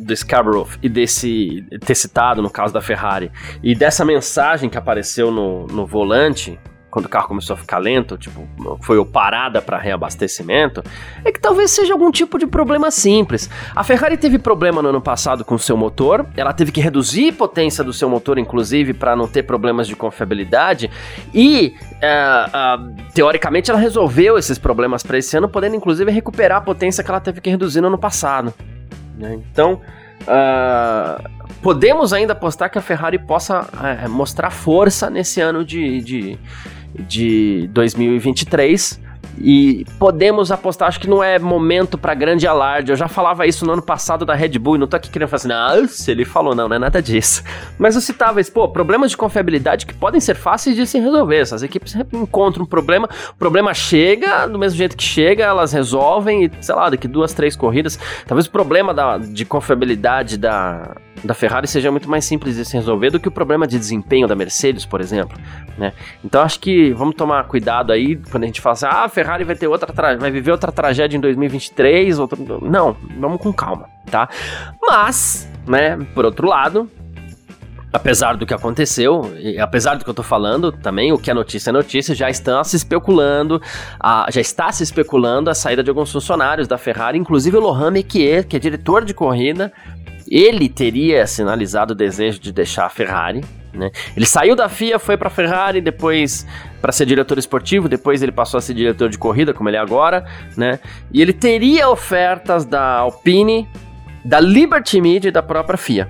do 0.05 0.15
Scarborough 0.15 0.69
e 0.83 0.87
desse 0.87 1.65
ter 1.83 1.95
citado 1.95 2.39
no 2.39 2.49
caso 2.49 2.71
da 2.71 2.79
Ferrari 2.79 3.31
e 3.63 3.73
dessa 3.73 4.05
mensagem 4.05 4.69
que 4.69 4.77
apareceu 4.77 5.31
no, 5.31 5.65
no 5.65 5.83
volante 5.83 6.59
quando 6.95 7.07
o 7.07 7.09
carro 7.09 7.27
começou 7.27 7.55
a 7.55 7.57
ficar 7.57 7.77
lento, 7.77 8.17
tipo, 8.17 8.47
foi 8.79 9.03
parada 9.03 9.61
para 9.61 9.77
reabastecimento, 9.77 10.81
é 11.25 11.31
que 11.31 11.41
talvez 11.41 11.71
seja 11.71 11.91
algum 11.91 12.09
tipo 12.09 12.39
de 12.39 12.47
problema 12.47 12.89
simples. 12.89 13.49
A 13.75 13.83
Ferrari 13.83 14.15
teve 14.15 14.39
problema 14.39 14.81
no 14.81 14.87
ano 14.87 15.01
passado 15.01 15.43
com 15.43 15.55
o 15.55 15.59
seu 15.59 15.75
motor, 15.75 16.25
ela 16.37 16.53
teve 16.53 16.71
que 16.71 16.79
reduzir 16.79 17.31
a 17.31 17.33
potência 17.33 17.83
do 17.83 17.91
seu 17.91 18.07
motor, 18.07 18.37
inclusive, 18.37 18.93
para 18.93 19.13
não 19.13 19.27
ter 19.27 19.43
problemas 19.43 19.89
de 19.89 19.95
confiabilidade, 19.97 20.89
e 21.33 21.75
uh, 21.95 22.81
uh, 22.81 22.95
teoricamente 23.13 23.69
ela 23.69 23.79
resolveu 23.79 24.37
esses 24.37 24.57
problemas 24.57 25.03
para 25.03 25.17
esse 25.17 25.35
ano, 25.35 25.49
podendo 25.49 25.75
inclusive 25.75 26.09
recuperar 26.09 26.59
a 26.59 26.61
potência 26.61 27.03
que 27.03 27.11
ela 27.11 27.19
teve 27.19 27.41
que 27.41 27.49
reduzir 27.49 27.81
no 27.81 27.87
ano 27.87 27.97
passado. 27.97 28.53
Né? 29.17 29.37
Então. 29.51 29.81
Uh, 30.21 31.45
podemos 31.65 32.13
ainda 32.13 32.33
apostar 32.33 32.69
que 32.69 32.77
a 32.77 32.81
Ferrari 32.81 33.17
possa 33.17 33.67
é, 34.03 34.07
mostrar 34.07 34.51
força 34.51 35.09
nesse 35.09 35.41
ano 35.41 35.65
de, 35.65 35.99
de, 36.01 36.39
de 37.07 37.69
2023. 37.73 39.05
E 39.37 39.85
podemos 39.99 40.51
apostar, 40.51 40.87
acho 40.87 40.99
que 40.99 41.09
não 41.09 41.23
é 41.23 41.37
momento 41.37 41.97
para 41.97 42.13
grande 42.13 42.47
alarde. 42.47 42.91
Eu 42.91 42.95
já 42.95 43.07
falava 43.07 43.45
isso 43.45 43.65
no 43.65 43.73
ano 43.73 43.81
passado 43.81 44.25
da 44.25 44.33
Red 44.33 44.57
Bull 44.59 44.75
e 44.75 44.79
não 44.79 44.87
tô 44.87 44.95
aqui 44.95 45.09
querendo 45.09 45.25
ah, 45.51 45.87
se 45.87 46.11
ele 46.11 46.23
falou, 46.23 46.55
não, 46.55 46.69
não 46.69 46.75
é 46.75 46.79
nada 46.79 47.01
disso. 47.01 47.43
Mas 47.77 47.95
eu 47.95 48.01
citava 48.01 48.39
isso, 48.39 48.51
pô, 48.51 48.69
problemas 48.69 49.11
de 49.11 49.17
confiabilidade 49.17 49.85
que 49.85 49.93
podem 49.93 50.21
ser 50.21 50.35
fáceis 50.35 50.75
de 50.75 50.85
se 50.87 50.99
resolver. 50.99 51.37
Essas 51.37 51.63
equipes 51.63 51.95
encontram 52.13 52.63
um 52.63 52.67
problema, 52.67 53.09
o 53.31 53.35
problema 53.35 53.73
chega, 53.73 54.47
do 54.47 54.57
mesmo 54.57 54.77
jeito 54.77 54.95
que 54.95 55.03
chega, 55.03 55.43
elas 55.43 55.73
resolvem 55.73 56.45
e, 56.45 56.51
sei 56.61 56.75
lá, 56.75 56.89
daqui 56.89 57.07
duas, 57.07 57.33
três 57.33 57.55
corridas. 57.55 57.99
Talvez 58.25 58.47
o 58.47 58.51
problema 58.51 58.93
da, 58.93 59.17
de 59.17 59.43
confiabilidade 59.43 60.37
da, 60.37 60.95
da 61.23 61.33
Ferrari 61.33 61.67
seja 61.67 61.91
muito 61.91 62.09
mais 62.09 62.25
simples 62.25 62.55
de 62.55 62.65
se 62.65 62.75
resolver 62.75 63.09
do 63.09 63.19
que 63.19 63.27
o 63.27 63.31
problema 63.31 63.67
de 63.67 63.77
desempenho 63.77 64.27
da 64.27 64.35
Mercedes, 64.35 64.85
por 64.85 65.01
exemplo. 65.01 65.37
Né? 65.77 65.93
Então 66.23 66.41
acho 66.41 66.59
que 66.59 66.91
vamos 66.93 67.15
tomar 67.15 67.43
cuidado 67.45 67.91
aí 67.91 68.15
quando 68.15 68.43
a 68.43 68.47
gente 68.47 68.61
fala 68.61 68.73
assim, 68.73 68.85
ah, 68.85 69.05
a 69.05 69.09
Ferrari 69.09 69.43
vai 69.43 69.55
ter 69.55 69.67
outra 69.67 70.17
vai 70.17 70.31
viver 70.31 70.51
outra 70.51 70.71
tragédia 70.71 71.17
em 71.17 71.21
2023, 71.21 72.19
outro... 72.19 72.59
não, 72.61 72.95
vamos 73.19 73.41
com 73.41 73.51
calma, 73.51 73.89
tá? 74.09 74.29
Mas, 74.81 75.49
né, 75.67 75.97
por 76.13 76.25
outro 76.25 76.47
lado, 76.47 76.89
apesar 77.95 78.35
do 78.35 78.45
que 78.45 78.53
aconteceu, 78.53 79.33
e 79.39 79.57
apesar 79.57 79.95
do 79.95 80.03
que 80.03 80.09
eu 80.09 80.13
tô 80.13 80.23
falando, 80.23 80.71
também 80.71 81.13
o 81.13 81.17
que 81.17 81.31
é 81.31 81.33
notícia 81.33 81.69
é 81.69 81.73
notícia, 81.73 82.13
já 82.13 82.29
estão 82.29 82.63
se 82.63 82.75
especulando, 82.75 83.61
a, 83.99 84.27
já 84.29 84.41
está 84.41 84.71
se 84.71 84.83
especulando 84.83 85.49
a 85.49 85.55
saída 85.55 85.81
de 85.81 85.89
alguns 85.89 86.11
funcionários 86.11 86.67
da 86.67 86.77
Ferrari, 86.77 87.17
inclusive 87.17 87.55
o 87.57 87.59
Lohan 87.59 87.91
Mekier, 87.91 88.45
que 88.45 88.57
é 88.57 88.59
diretor 88.59 89.05
de 89.05 89.13
corrida, 89.13 89.71
ele 90.29 90.69
teria 90.69 91.25
sinalizado 91.27 91.93
o 91.93 91.95
desejo 91.95 92.39
de 92.39 92.51
deixar 92.51 92.85
a 92.85 92.89
Ferrari, 92.89 93.43
né? 93.73 93.91
Ele 94.15 94.25
saiu 94.25 94.55
da 94.55 94.69
FIA, 94.69 94.97
foi 94.97 95.17
para 95.17 95.27
a 95.27 95.31
Ferrari, 95.31 95.81
depois 95.81 96.47
para 96.81 96.91
ser 96.91 97.05
diretor 97.05 97.37
esportivo, 97.37 97.89
depois 97.89 98.21
ele 98.21 98.31
passou 98.31 98.57
a 98.57 98.61
ser 98.61 98.73
diretor 98.73 99.09
de 99.09 99.17
corrida, 99.17 99.53
como 99.53 99.69
ele 99.69 99.77
é 99.77 99.79
agora, 99.79 100.25
né? 100.55 100.79
E 101.11 101.21
ele 101.21 101.33
teria 101.33 101.89
ofertas 101.89 102.63
da 102.63 102.99
Alpine, 102.99 103.67
da 104.23 104.39
Liberty 104.39 105.01
Media 105.01 105.29
e 105.29 105.31
da 105.31 105.43
própria 105.43 105.77
FIA. 105.77 106.09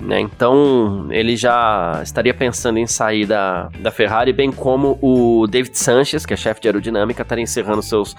Né? 0.00 0.20
Então 0.20 1.08
ele 1.10 1.36
já 1.36 2.00
estaria 2.02 2.32
pensando 2.32 2.78
em 2.78 2.86
sair 2.86 3.26
da, 3.26 3.68
da 3.80 3.90
Ferrari, 3.90 4.32
bem 4.32 4.52
como 4.52 4.96
o 5.02 5.46
David 5.48 5.76
Sanchez, 5.76 6.24
que 6.24 6.32
é 6.32 6.36
chefe 6.36 6.60
de 6.60 6.68
aerodinâmica, 6.68 7.22
estaria 7.22 7.42
encerrando 7.42 7.82
seus 7.82 8.14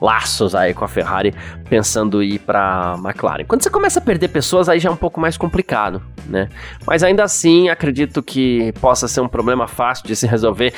laços 0.00 0.54
aí 0.54 0.74
com 0.74 0.84
a 0.84 0.88
Ferrari, 0.88 1.34
pensando 1.70 2.22
em 2.22 2.34
ir 2.34 2.38
para 2.38 2.96
McLaren. 3.02 3.44
Quando 3.44 3.62
você 3.62 3.70
começa 3.70 3.98
a 3.98 4.02
perder 4.02 4.28
pessoas, 4.28 4.68
aí 4.68 4.78
já 4.78 4.90
é 4.90 4.92
um 4.92 4.96
pouco 4.96 5.20
mais 5.20 5.36
complicado, 5.36 6.02
né? 6.26 6.48
Mas 6.86 7.02
ainda 7.02 7.24
assim, 7.24 7.70
acredito 7.70 8.22
que 8.22 8.72
possa 8.80 9.08
ser 9.08 9.20
um 9.20 9.28
problema 9.28 9.66
fácil 9.66 10.06
de 10.06 10.14
se 10.14 10.26
resolver 10.26 10.74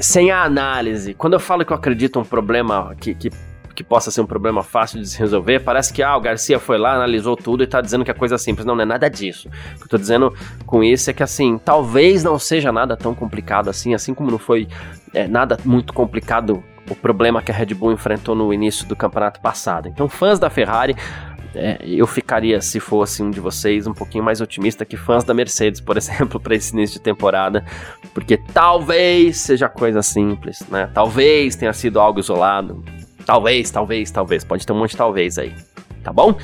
sem 0.00 0.30
a 0.30 0.42
análise. 0.42 1.12
Quando 1.12 1.34
eu 1.34 1.40
falo 1.40 1.64
que 1.66 1.72
eu 1.72 1.76
acredito 1.76 2.18
um 2.18 2.24
problema 2.24 2.94
que, 2.98 3.14
que 3.14 3.30
que 3.78 3.84
possa 3.84 4.10
ser 4.10 4.20
um 4.20 4.26
problema 4.26 4.60
fácil 4.64 4.98
de 4.98 5.08
se 5.08 5.16
resolver. 5.16 5.60
Parece 5.60 5.92
que 5.92 6.02
ah, 6.02 6.16
o 6.16 6.20
Garcia 6.20 6.58
foi 6.58 6.76
lá, 6.76 6.94
analisou 6.94 7.36
tudo 7.36 7.62
e 7.62 7.66
tá 7.66 7.80
dizendo 7.80 8.04
que 8.04 8.10
é 8.10 8.14
coisa 8.14 8.36
simples. 8.36 8.66
Não, 8.66 8.74
não 8.74 8.82
é 8.82 8.84
nada 8.84 9.08
disso. 9.08 9.48
O 9.76 9.78
que 9.78 9.84
eu 9.84 9.88
tô 9.88 9.96
dizendo 9.96 10.34
com 10.66 10.82
isso 10.82 11.08
é 11.08 11.12
que 11.12 11.22
assim, 11.22 11.58
talvez 11.64 12.24
não 12.24 12.40
seja 12.40 12.72
nada 12.72 12.96
tão 12.96 13.14
complicado 13.14 13.70
assim, 13.70 13.94
assim 13.94 14.12
como 14.14 14.32
não 14.32 14.38
foi 14.38 14.66
é, 15.14 15.28
nada 15.28 15.56
muito 15.64 15.92
complicado 15.92 16.60
o 16.90 16.96
problema 16.96 17.40
que 17.40 17.52
a 17.52 17.54
Red 17.54 17.66
Bull 17.66 17.92
enfrentou 17.92 18.34
no 18.34 18.52
início 18.52 18.84
do 18.84 18.96
campeonato 18.96 19.40
passado. 19.40 19.86
Então, 19.86 20.08
fãs 20.08 20.40
da 20.40 20.50
Ferrari, 20.50 20.96
é, 21.54 21.78
eu 21.84 22.06
ficaria, 22.06 22.60
se 22.60 22.80
fosse 22.80 23.22
um 23.22 23.30
de 23.30 23.38
vocês, 23.38 23.86
um 23.86 23.94
pouquinho 23.94 24.24
mais 24.24 24.40
otimista 24.40 24.84
que 24.84 24.96
fãs 24.96 25.22
da 25.22 25.32
Mercedes, 25.32 25.80
por 25.80 25.94
exemplo, 25.98 26.40
para 26.40 26.56
esse 26.56 26.72
início 26.72 26.94
de 26.94 27.02
temporada, 27.02 27.64
porque 28.12 28.36
talvez 28.36 29.36
seja 29.36 29.68
coisa 29.68 30.02
simples, 30.02 30.64
né? 30.68 30.90
Talvez 30.92 31.54
tenha 31.54 31.72
sido 31.72 32.00
algo 32.00 32.18
isolado, 32.18 32.82
Talvez, 33.28 33.70
talvez, 33.70 34.10
talvez. 34.10 34.42
Pode 34.42 34.66
ter 34.66 34.72
um 34.72 34.78
monte 34.78 34.92
de 34.92 34.96
talvez 34.96 35.36
aí. 35.36 35.54
Tá 36.02 36.10
bom? 36.10 36.34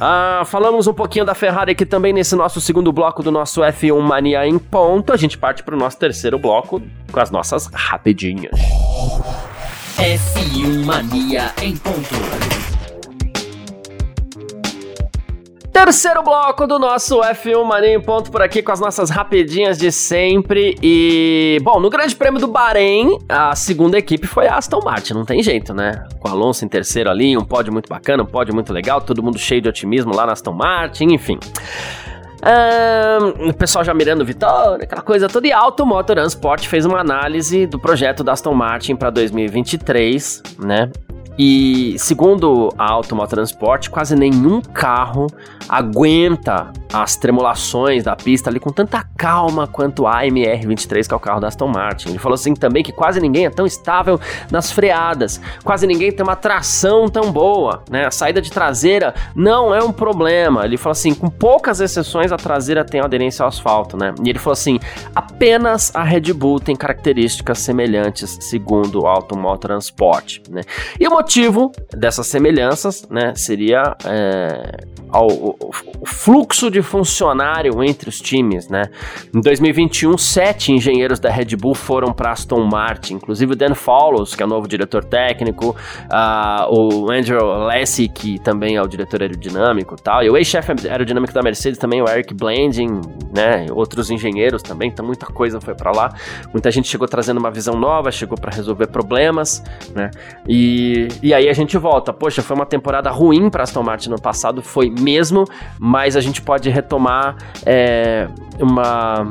Ah, 0.00 0.42
falamos 0.46 0.86
um 0.86 0.94
pouquinho 0.94 1.26
da 1.26 1.34
Ferrari 1.34 1.72
aqui 1.72 1.84
também 1.84 2.14
nesse 2.14 2.34
nosso 2.34 2.62
segundo 2.62 2.90
bloco 2.90 3.22
do 3.22 3.30
nosso 3.30 3.60
F1 3.60 4.00
Mania 4.00 4.46
em 4.46 4.58
ponto. 4.58 5.12
A 5.12 5.18
gente 5.18 5.36
parte 5.36 5.62
para 5.62 5.74
o 5.74 5.78
nosso 5.78 5.98
terceiro 5.98 6.38
bloco 6.38 6.80
com 7.12 7.20
as 7.20 7.30
nossas 7.30 7.66
rapidinhas. 7.66 8.58
F1 9.98 10.82
Mania 10.86 11.52
em 11.60 11.76
ponto. 11.76 12.79
Terceiro 15.72 16.22
bloco 16.22 16.66
do 16.66 16.78
nosso 16.78 17.20
F1 17.20 17.64
Mania 17.64 17.94
em 17.94 18.00
ponto 18.00 18.30
por 18.30 18.42
aqui 18.42 18.60
com 18.60 18.72
as 18.72 18.80
nossas 18.80 19.08
rapidinhas 19.08 19.78
de 19.78 19.92
sempre. 19.92 20.76
E, 20.82 21.58
bom, 21.62 21.78
no 21.78 21.88
Grande 21.88 22.14
Prêmio 22.16 22.40
do 22.40 22.48
Bahrein, 22.48 23.18
a 23.28 23.54
segunda 23.54 23.96
equipe 23.96 24.26
foi 24.26 24.48
a 24.48 24.56
Aston 24.56 24.80
Martin, 24.84 25.14
não 25.14 25.24
tem 25.24 25.42
jeito, 25.42 25.72
né? 25.72 26.06
Com 26.18 26.28
Alonso 26.28 26.64
em 26.64 26.68
terceiro 26.68 27.08
ali, 27.08 27.36
um 27.36 27.44
pódio 27.44 27.72
muito 27.72 27.88
bacana, 27.88 28.22
um 28.22 28.26
pódio 28.26 28.52
muito 28.52 28.72
legal, 28.72 29.00
todo 29.00 29.22
mundo 29.22 29.38
cheio 29.38 29.60
de 29.60 29.68
otimismo 29.68 30.14
lá 30.14 30.26
na 30.26 30.32
Aston 30.32 30.52
Martin, 30.52 31.04
enfim. 31.12 31.38
Um, 32.42 33.50
o 33.50 33.54
pessoal 33.54 33.84
já 33.84 33.92
mirando 33.92 34.24
vitória, 34.24 34.84
aquela 34.84 35.02
coisa 35.02 35.28
toda. 35.28 35.46
E 35.46 35.52
Auto 35.52 35.84
Motor 35.86 36.18
Sport 36.20 36.66
fez 36.66 36.84
uma 36.84 36.98
análise 36.98 37.66
do 37.66 37.78
projeto 37.78 38.24
da 38.24 38.32
Aston 38.32 38.54
Martin 38.54 38.96
para 38.96 39.10
2023, 39.10 40.42
né? 40.58 40.90
E 41.42 41.94
segundo 41.98 42.68
a 42.76 42.92
Automatransport, 42.92 43.88
quase 43.88 44.14
nenhum 44.14 44.60
carro 44.60 45.26
aguenta 45.66 46.70
as 46.92 47.16
tremulações 47.16 48.04
da 48.04 48.14
pista 48.14 48.50
ali 48.50 48.58
com 48.58 48.70
tanta 48.70 49.06
calma 49.16 49.66
quanto 49.66 50.06
a 50.06 50.22
MR23, 50.24 51.06
que 51.06 51.14
é 51.14 51.16
o 51.16 51.20
carro 51.20 51.40
da 51.40 51.48
Aston 51.48 51.68
Martin. 51.68 52.10
Ele 52.10 52.18
falou 52.18 52.34
assim 52.34 52.52
também 52.52 52.82
que 52.82 52.92
quase 52.92 53.20
ninguém 53.20 53.46
é 53.46 53.50
tão 53.50 53.64
estável 53.64 54.20
nas 54.50 54.70
freadas, 54.70 55.40
quase 55.64 55.86
ninguém 55.86 56.12
tem 56.12 56.22
uma 56.22 56.36
tração 56.36 57.08
tão 57.08 57.32
boa, 57.32 57.84
né? 57.88 58.06
A 58.06 58.10
saída 58.10 58.42
de 58.42 58.50
traseira 58.50 59.14
não 59.34 59.74
é 59.74 59.82
um 59.82 59.92
problema. 59.92 60.64
Ele 60.66 60.76
falou 60.76 60.92
assim, 60.92 61.14
com 61.14 61.30
poucas 61.30 61.80
exceções 61.80 62.32
a 62.32 62.36
traseira 62.36 62.84
tem 62.84 63.00
aderência 63.00 63.44
ao 63.44 63.48
asfalto, 63.48 63.96
né? 63.96 64.12
E 64.22 64.28
ele 64.28 64.38
falou 64.38 64.52
assim, 64.52 64.78
apenas 65.14 65.94
a 65.94 66.02
Red 66.02 66.32
Bull 66.34 66.60
tem 66.60 66.76
características 66.76 67.60
semelhantes, 67.60 68.36
segundo 68.40 69.02
o 69.02 69.06
Automotorsport, 69.06 70.40
né? 70.50 70.62
E 70.98 71.06
o 71.06 71.14
motivo 71.30 71.70
dessas 71.96 72.26
semelhanças, 72.26 73.06
né, 73.08 73.32
seria 73.36 73.96
é, 74.04 74.84
ao, 75.12 75.28
o, 75.28 75.56
o, 76.00 76.06
fluxo 76.06 76.70
de 76.70 76.82
funcionário 76.82 77.82
entre 77.84 78.08
os 78.08 78.20
times, 78.20 78.68
né? 78.68 78.82
Em 79.34 79.40
2021, 79.40 80.16
sete 80.16 80.72
engenheiros 80.72 81.20
da 81.20 81.30
Red 81.30 81.56
Bull 81.56 81.74
foram 81.74 82.12
para 82.12 82.32
Aston 82.32 82.64
Martin, 82.64 83.14
inclusive 83.14 83.52
o 83.52 83.56
Dan 83.56 83.74
Follows, 83.74 84.34
que 84.34 84.42
é 84.42 84.46
o 84.46 84.48
novo 84.48 84.66
diretor 84.66 85.04
técnico, 85.04 85.70
uh, 85.70 86.72
o 86.72 87.10
Andrew 87.10 87.44
Lassie, 87.44 88.08
que 88.08 88.38
também 88.38 88.76
é 88.76 88.82
o 88.82 88.86
diretor 88.86 89.22
aerodinâmico 89.22 89.96
e 89.98 90.02
tal, 90.02 90.22
e 90.22 90.30
o 90.30 90.36
ex-chefe 90.36 90.72
aerodinâmico 90.88 91.32
da 91.32 91.42
Mercedes 91.42 91.78
também, 91.78 92.02
o 92.02 92.08
Eric 92.08 92.34
Blanding, 92.34 93.00
né? 93.34 93.66
Outros 93.72 94.10
engenheiros 94.10 94.62
também, 94.62 94.88
então 94.88 95.04
muita 95.04 95.26
coisa 95.26 95.60
foi 95.60 95.74
para 95.74 95.92
lá. 95.92 96.12
Muita 96.52 96.70
gente 96.70 96.88
chegou 96.88 97.06
trazendo 97.06 97.38
uma 97.38 97.50
visão 97.50 97.74
nova, 97.74 98.10
chegou 98.10 98.38
para 98.38 98.54
resolver 98.54 98.86
problemas, 98.88 99.62
né? 99.94 100.10
E, 100.48 101.08
e 101.22 101.34
aí 101.34 101.48
a 101.48 101.52
gente 101.52 101.76
volta. 101.78 102.12
Poxa, 102.12 102.42
foi 102.42 102.56
uma 102.56 102.66
temporada 102.66 103.10
ruim 103.10 103.50
para 103.50 103.62
Aston 103.62 103.82
Martin 103.82 104.10
no 104.10 104.20
passado, 104.20 104.62
foi 104.62 104.90
mesmo, 104.90 105.44
mas 105.78 106.16
a 106.16 106.20
gente 106.20 106.42
pode 106.42 106.68
retomar 106.70 107.36
é, 107.64 108.28
uma 108.58 109.30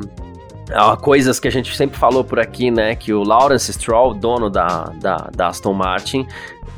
coisas 1.02 1.40
que 1.40 1.48
a 1.48 1.52
gente 1.52 1.76
sempre 1.76 1.98
falou 1.98 2.24
por 2.24 2.40
aqui, 2.40 2.70
né? 2.70 2.96
Que 2.96 3.14
o 3.14 3.24
Lawrence 3.24 3.72
Stroll, 3.74 4.14
dono 4.14 4.50
da, 4.50 4.92
da, 4.96 5.30
da 5.36 5.48
Aston 5.48 5.74
Martin, 5.74 6.28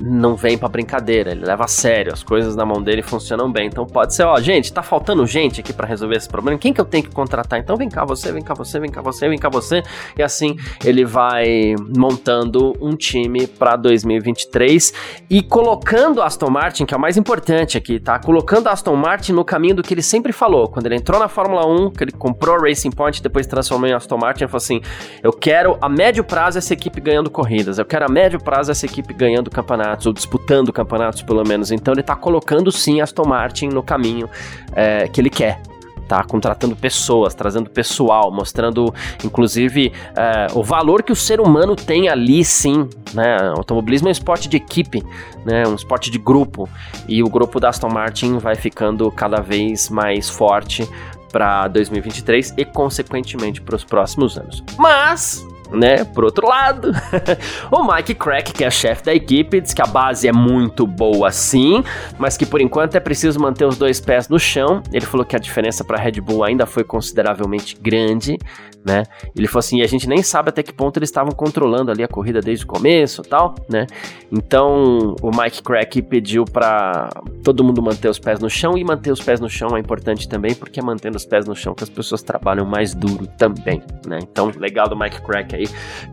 não 0.02 0.36
vem 0.36 0.58
para 0.58 0.68
brincadeira, 0.68 1.32
ele 1.32 1.46
leva 1.46 1.66
a 1.66 1.68
sério, 1.68 2.12
as 2.12 2.24
coisas 2.24 2.56
na 2.56 2.66
mão 2.66 2.82
dele 2.82 3.02
funcionam 3.02 3.52
bem. 3.52 3.68
Então 3.68 3.86
pode 3.86 4.16
ser, 4.16 4.24
ó, 4.24 4.40
gente, 4.40 4.74
tá 4.74 4.82
faltando 4.82 5.26
gente 5.26 5.62
aqui 5.62 5.72
para 5.72 5.88
resolver 5.88 6.16
esse 6.16 6.28
problema. 6.28 6.58
Quem 6.58 6.74
que 6.74 6.82
eu 6.82 6.86
tenho 6.86 7.04
que 7.04 7.12
contratar? 7.12 7.60
Então 7.60 7.78
vem 7.78 7.90
cá 7.90 8.04
você, 8.04 8.32
vem 8.32 8.42
cá 8.42 8.54
você, 8.54 8.80
vem 8.80 8.90
cá 8.90 9.02
você, 9.02 9.30
vem 9.30 9.38
cá 9.38 9.50
você. 9.50 9.84
E 10.18 10.24
assim 10.24 10.56
ele 10.84 11.06
vai 11.06 11.76
montando 11.96 12.74
um 12.82 12.96
time 12.96 13.46
para 13.46 13.76
2023 13.76 14.94
e 15.30 15.44
colocando 15.44 16.22
Aston 16.22 16.50
Martin, 16.50 16.86
que 16.86 16.94
é 16.94 16.98
o 16.98 17.00
mais 17.00 17.18
importante 17.18 17.78
aqui, 17.78 18.00
tá? 18.00 18.20
Colocando 18.20 18.68
Aston 18.68 18.96
Martin 18.96 19.34
no 19.34 19.46
caminho 19.46 19.76
do 19.76 19.84
que 19.84 19.94
ele 19.94 20.02
sempre 20.02 20.34
falou, 20.34 20.68
quando 20.68 20.88
ele 20.88 20.96
entrou 20.96 21.20
na 21.20 21.28
Fórmula 21.28 21.66
1, 21.68 21.92
que 21.92 22.04
ele 22.04 22.12
comprou 22.12 22.56
a 22.56 22.60
Racing 22.60 22.92
Point, 22.92 23.22
depois 23.22 23.46
transformou 23.46 23.88
em 23.88 23.94
Aston 23.94 24.18
Martin, 24.18 24.44
ele 24.44 24.52
falou 24.52 24.64
assim: 24.64 24.82
"Eu 25.22 25.32
quero 25.32 25.78
a 25.82 25.88
médio 25.88 26.24
prazo 26.24 26.58
essa 26.58 26.74
equipe 26.74 27.00
ganhando 27.00 27.30
corridas, 27.30 27.78
eu 27.78 27.86
quero 27.86 28.06
a 28.06 28.10
médio 28.10 28.40
prazo 28.40 28.72
essa 28.72 28.86
equipe 28.86 29.14
ganhando 29.14 29.50
campeonato 29.50 29.91
campeonatos, 29.92 30.06
ou 30.06 30.14
disputando 30.14 30.74
campeonatos 30.74 31.22
pelo 31.22 31.44
menos. 31.46 31.72
Então 31.72 31.94
ele 31.94 32.04
tá 32.04 32.16
colocando 32.16 32.72
sim 32.72 33.02
Aston 33.02 33.26
Martin 33.26 33.68
no 33.68 33.84
caminho 33.84 34.30
é, 34.74 35.08
que 35.08 35.20
ele 35.20 35.30
quer 35.30 35.62
tá 36.08 36.26
contratando 36.26 36.76
pessoas, 36.76 37.34
trazendo 37.34 37.70
pessoal, 37.70 38.30
mostrando 38.30 38.94
inclusive 39.24 39.94
é, 40.14 40.48
o 40.54 40.62
valor 40.62 41.04
que 41.04 41.12
o 41.14 41.16
ser 41.16 41.40
humano 41.40 41.74
tem 41.74 42.10
ali, 42.10 42.44
sim. 42.44 42.90
Né? 43.14 43.38
Automobilismo 43.56 44.10
é 44.10 44.10
um 44.10 44.12
esporte 44.12 44.50
de 44.50 44.58
equipe, 44.58 45.02
né? 45.46 45.66
um 45.66 45.74
esporte 45.76 46.12
de 46.12 46.18
grupo, 46.18 46.68
e 47.08 47.24
o 47.24 47.30
grupo 47.30 47.62
da 47.62 47.70
Aston 47.70 47.88
Martin 47.88 48.40
vai 48.40 48.56
ficando 48.56 49.10
cada 49.10 49.40
vez 49.40 49.90
mais 49.90 50.30
forte 50.30 50.86
para 51.32 51.70
2023 51.70 52.56
e 52.58 52.66
consequentemente 52.66 53.62
para 53.62 53.78
os 53.78 53.86
próximos 53.86 54.38
anos. 54.38 54.62
Mas 54.78 55.48
né? 55.72 56.04
Por 56.04 56.24
outro 56.24 56.48
lado, 56.48 56.92
o 57.72 57.84
Mike 57.84 58.16
Crack, 58.16 58.54
que 58.54 58.64
é 58.64 58.70
chefe 58.70 59.04
da 59.04 59.14
equipe, 59.14 59.62
diz 59.62 59.74
que 59.74 59.82
a 59.82 59.86
base 59.86 60.28
é 60.28 60.32
muito 60.32 60.86
boa 60.86 61.32
sim, 61.32 61.84
mas 62.18 62.38
que 62.38 62.46
por 62.46 62.62
enquanto 62.62 62.96
é 62.96 63.00
preciso 63.00 63.40
manter 63.40 63.66
os 63.66 63.78
dois 63.78 64.00
pés 64.00 64.28
no 64.28 64.40
chão. 64.40 64.84
Ele 64.92 65.06
falou 65.06 65.26
que 65.26 65.36
a 65.36 65.40
diferença 65.40 65.84
para 65.84 65.98
Red 65.98 66.20
Bull 66.22 66.44
ainda 66.44 66.66
foi 66.66 66.84
consideravelmente 66.84 67.78
grande, 67.82 68.38
né? 68.86 69.04
Ele 69.36 69.48
falou 69.48 69.60
assim, 69.60 69.80
e 69.80 69.84
a 69.84 69.88
gente 69.88 70.08
nem 70.08 70.24
sabe 70.24 70.50
até 70.50 70.64
que 70.64 70.74
ponto 70.74 70.98
eles 70.98 71.10
estavam 71.10 71.32
controlando 71.32 71.92
ali 71.92 72.04
a 72.04 72.08
corrida 72.08 72.42
desde 72.42 72.66
o 72.66 72.68
começo, 72.68 73.22
tal, 73.22 73.56
né? 73.70 73.86
Então, 74.32 75.16
o 75.22 75.30
Mike 75.30 75.62
Crack 75.62 76.02
pediu 76.02 76.46
para 76.46 77.10
todo 77.44 77.64
mundo 77.64 77.82
manter 77.82 78.10
os 78.10 78.20
pés 78.20 78.40
no 78.40 78.50
chão 78.50 78.78
e 78.78 78.84
manter 78.84 79.12
os 79.12 79.22
pés 79.22 79.40
no 79.40 79.50
chão 79.50 79.76
é 79.76 79.80
importante 79.80 80.28
também, 80.28 80.56
porque 80.56 80.80
é 80.80 80.84
mantendo 80.84 81.18
os 81.18 81.26
pés 81.26 81.46
no 81.46 81.56
chão 81.56 81.74
que 81.74 81.84
as 81.84 81.90
pessoas 81.90 82.22
trabalham 82.22 82.66
mais 82.66 82.94
duro 82.94 83.28
também, 83.38 83.82
né? 84.06 84.20
Então, 84.22 84.52
legal 84.58 84.88
do 84.88 84.98
Mike 84.98 85.22
Crack 85.22 85.56
aí 85.56 85.68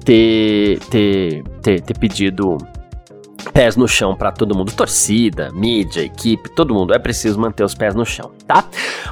ter, 0.05 0.79
ter, 0.91 1.43
ter, 1.63 1.81
ter 1.81 1.99
pedido 1.99 2.59
pés 3.53 3.77
no 3.77 3.89
chão 3.89 4.17
para 4.17 4.31
todo 4.31 4.57
mundo, 4.57 4.73
torcida, 4.73 5.51
mídia, 5.53 6.03
equipe, 6.03 6.49
todo 6.51 6.75
mundo. 6.75 6.95
É 6.95 6.99
preciso 6.99 7.41
manter 7.41 7.65
os 7.65 7.75
pés 7.75 7.95
no 7.95 8.05
chão, 8.05 8.33
tá? 8.47 8.65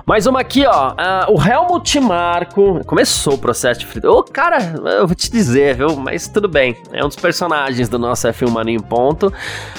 Mais 0.04 0.26
uma 0.26 0.40
aqui, 0.40 0.66
ó. 0.66 0.92
Uh, 0.92 1.34
o 1.34 1.42
Helmut 1.42 1.98
Marko 2.00 2.84
começou 2.84 3.34
o 3.34 3.38
processo 3.38 3.80
de 3.80 3.86
frito. 3.86 4.08
Ô, 4.08 4.18
oh, 4.18 4.22
cara, 4.22 4.58
eu 4.98 5.06
vou 5.06 5.14
te 5.14 5.30
dizer, 5.30 5.76
viu? 5.76 5.96
Mas 5.96 6.28
tudo 6.28 6.48
bem. 6.48 6.76
É 6.92 7.04
um 7.04 7.08
dos 7.08 7.16
personagens 7.16 7.88
do 7.88 7.98
nosso 7.98 8.28
F1 8.28 8.50
Mano 8.50 8.70
em 8.70 8.80
Ponto. 8.80 9.32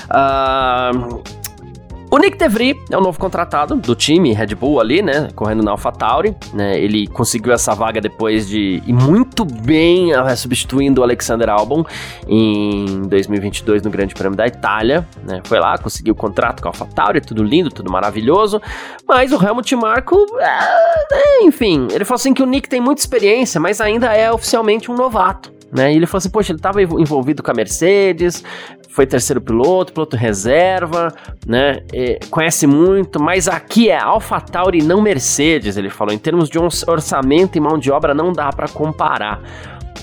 Uh, 0.10 1.22
o 2.10 2.18
Nick 2.18 2.38
DeVry 2.38 2.80
é 2.90 2.98
o 2.98 3.02
novo 3.02 3.20
contratado 3.20 3.76
do 3.76 3.94
time 3.94 4.32
Red 4.32 4.56
Bull 4.56 4.80
ali, 4.80 5.02
né? 5.02 5.28
Correndo 5.36 5.62
na 5.62 5.72
AlphaTauri, 5.72 6.36
né? 6.54 6.80
Ele 6.80 7.06
conseguiu 7.08 7.52
essa 7.52 7.76
vaga 7.76 8.00
depois 8.00 8.48
de 8.48 8.82
ir 8.86 8.94
muito 8.94 9.44
bem 9.44 10.14
uh, 10.16 10.38
substituindo 10.38 11.02
o 11.02 11.04
Alexander 11.04 11.50
Albon 11.50 11.84
em 12.26 13.02
2022 13.08 13.82
no 13.82 13.90
Grande 13.90 14.14
Prêmio 14.14 14.38
da 14.38 14.48
Itália, 14.48 15.06
né? 15.26 15.42
Foi 15.44 15.60
lá, 15.60 15.78
conseguiu 15.78 16.14
o 16.14 16.18
contrato 16.18 16.62
com 16.62 16.70
a 16.70 16.72
AlphaTauri, 16.72 17.20
tudo 17.20 17.44
lindo, 17.44 17.70
tudo 17.70 17.92
maravilhoso, 17.92 18.62
mas 19.06 19.34
o 19.34 19.44
Helmut 19.44 19.76
Marko, 19.76 20.26
é, 20.40 21.44
enfim, 21.44 21.88
ele 21.92 22.06
falou 22.06 22.16
assim 22.16 22.34
que 22.34 22.42
o 22.42 22.46
Nick 22.46 22.70
tem 22.70 22.80
muita 22.80 23.02
experiência, 23.02 23.60
mas 23.60 23.82
ainda 23.82 24.14
é 24.14 24.32
oficialmente 24.32 24.90
um 24.90 24.96
novato. 24.96 25.58
Né? 25.72 25.92
E 25.94 25.98
ele 25.98 26.06
falou 26.06 26.20
assim: 26.20 26.30
Poxa, 26.30 26.52
ele 26.52 26.60
estava 26.60 26.82
envolvido 26.82 27.44
com 27.44 27.52
a 27.52 27.54
Mercedes, 27.54 28.44
foi 28.98 29.06
terceiro 29.06 29.40
piloto, 29.40 29.94
piloto 29.94 30.18
reserva, 30.18 31.14
né? 31.46 31.84
Conhece 32.32 32.66
muito, 32.66 33.22
mas 33.22 33.48
aqui 33.48 33.92
é 33.92 34.00
AlphaTauri 34.00 34.82
não 34.82 35.00
Mercedes, 35.04 35.78
ele 35.78 35.92
falou. 35.92 36.12
Em 36.12 36.18
termos 36.18 36.50
de 36.50 36.58
orçamento 36.58 37.56
e 37.56 37.62
mão 37.62 37.78
de 37.78 37.92
obra, 37.92 38.16
não 38.16 38.34
dá 38.34 38.50
para 38.50 38.68
comparar. 38.68 39.40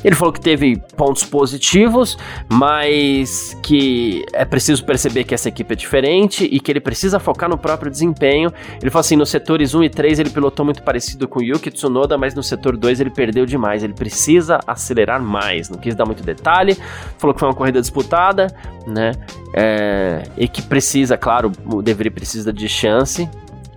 Ele 0.02 0.14
falou 0.14 0.32
que 0.32 0.40
teve 0.40 0.76
pontos 0.96 1.24
positivos, 1.24 2.16
mas 2.50 3.56
que 3.62 4.24
é 4.32 4.44
preciso 4.44 4.84
perceber 4.84 5.24
que 5.24 5.34
essa 5.34 5.48
equipe 5.48 5.72
é 5.72 5.76
diferente 5.76 6.48
e 6.50 6.60
que 6.60 6.72
ele 6.72 6.80
precisa 6.80 7.18
focar 7.18 7.48
no 7.48 7.58
próprio 7.58 7.90
desempenho. 7.90 8.52
Ele 8.80 8.90
falou 8.90 9.00
assim: 9.00 9.16
nos 9.16 9.30
setores 9.30 9.74
1 9.74 9.84
e 9.84 9.90
3 9.90 10.18
ele 10.18 10.30
pilotou 10.30 10.64
muito 10.64 10.82
parecido 10.82 11.28
com 11.28 11.40
o 11.40 11.42
Yuki 11.42 11.70
Tsunoda, 11.70 12.16
mas 12.18 12.34
no 12.34 12.42
setor 12.42 12.76
2 12.76 13.00
ele 13.00 13.10
perdeu 13.10 13.46
demais. 13.46 13.82
Ele 13.82 13.94
precisa 13.94 14.60
acelerar 14.66 15.22
mais. 15.22 15.68
Não 15.68 15.78
quis 15.78 15.94
dar 15.94 16.04
muito 16.04 16.22
detalhe. 16.22 16.76
Falou 17.18 17.34
que 17.34 17.40
foi 17.40 17.48
uma 17.48 17.54
corrida 17.54 17.80
disputada, 17.80 18.46
né? 18.86 19.12
É, 19.56 20.22
e 20.36 20.48
que 20.48 20.62
precisa, 20.62 21.16
claro, 21.16 21.52
o 21.66 21.80
Devry 21.80 22.10
precisa 22.10 22.52
de 22.52 22.68
chance, 22.68 23.28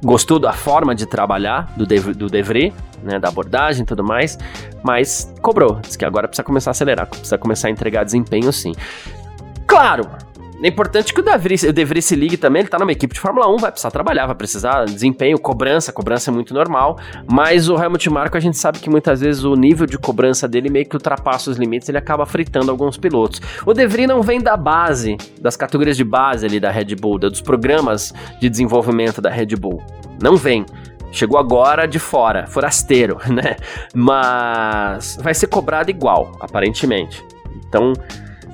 gostou 0.03 0.39
da 0.39 0.53
forma 0.53 0.93
de 0.93 1.05
trabalhar 1.05 1.71
do, 1.75 1.86
do 1.86 2.27
Devry, 2.27 2.73
né, 3.03 3.19
da 3.19 3.29
abordagem 3.29 3.83
e 3.83 3.86
tudo 3.86 4.03
mais, 4.03 4.38
mas 4.83 5.33
cobrou. 5.41 5.79
Diz 5.81 5.95
que 5.95 6.05
agora 6.05 6.27
precisa 6.27 6.43
começar 6.43 6.69
a 6.69 6.71
acelerar, 6.71 7.07
precisa 7.07 7.38
começar 7.38 7.67
a 7.67 7.71
entregar 7.71 8.03
desempenho 8.03 8.51
sim. 8.51 8.73
Claro, 9.65 10.07
é 10.61 10.67
importante 10.67 11.13
que 11.13 11.19
o 11.19 11.23
Devry, 11.23 12.01
se 12.01 12.15
ligue 12.15 12.35
também, 12.35 12.61
ele 12.61 12.69
tá 12.69 12.79
numa 12.79 12.91
equipe 12.91 13.13
de 13.13 13.19
Fórmula 13.19 13.47
1, 13.47 13.57
vai 13.57 13.71
precisar 13.71 13.91
trabalhar, 13.91 14.25
vai 14.25 14.35
precisar 14.35 14.85
desempenho, 14.85 15.37
cobrança, 15.37 15.93
cobrança 15.93 16.31
é 16.31 16.33
muito 16.33 16.53
normal, 16.53 16.97
mas 17.29 17.69
o 17.69 17.75
Helmut 17.75 18.09
Marko 18.09 18.37
a 18.37 18.39
gente 18.39 18.57
sabe 18.57 18.79
que 18.79 18.89
muitas 18.89 19.21
vezes 19.21 19.43
o 19.43 19.55
nível 19.55 19.85
de 19.85 19.99
cobrança 19.99 20.47
dele 20.47 20.69
meio 20.69 20.87
que 20.87 20.95
ultrapassa 20.95 21.51
os 21.51 21.57
limites, 21.57 21.87
ele 21.89 21.97
acaba 21.97 22.25
fritando 22.25 22.71
alguns 22.71 22.97
pilotos. 22.97 23.39
O 23.65 23.73
Devry 23.73 24.07
não 24.07 24.23
vem 24.23 24.41
da 24.41 24.57
base, 24.57 25.15
das 25.39 25.55
categorias 25.55 25.95
de 25.95 26.03
base 26.03 26.45
ali 26.45 26.59
da 26.59 26.71
Red 26.71 26.95
Bull, 26.95 27.19
dos 27.19 27.41
programas 27.41 28.11
de 28.39 28.49
desenvolvimento 28.49 29.21
da 29.21 29.29
Red 29.29 29.55
Bull. 29.57 29.81
Não 30.21 30.35
vem. 30.35 30.65
Chegou 31.11 31.37
agora 31.37 31.87
de 31.87 31.99
fora, 31.99 32.47
forasteiro, 32.47 33.17
né? 33.31 33.55
Mas 33.93 35.17
vai 35.21 35.33
ser 35.33 35.47
cobrado 35.47 35.89
igual, 35.89 36.35
aparentemente. 36.39 37.23
Então, 37.67 37.93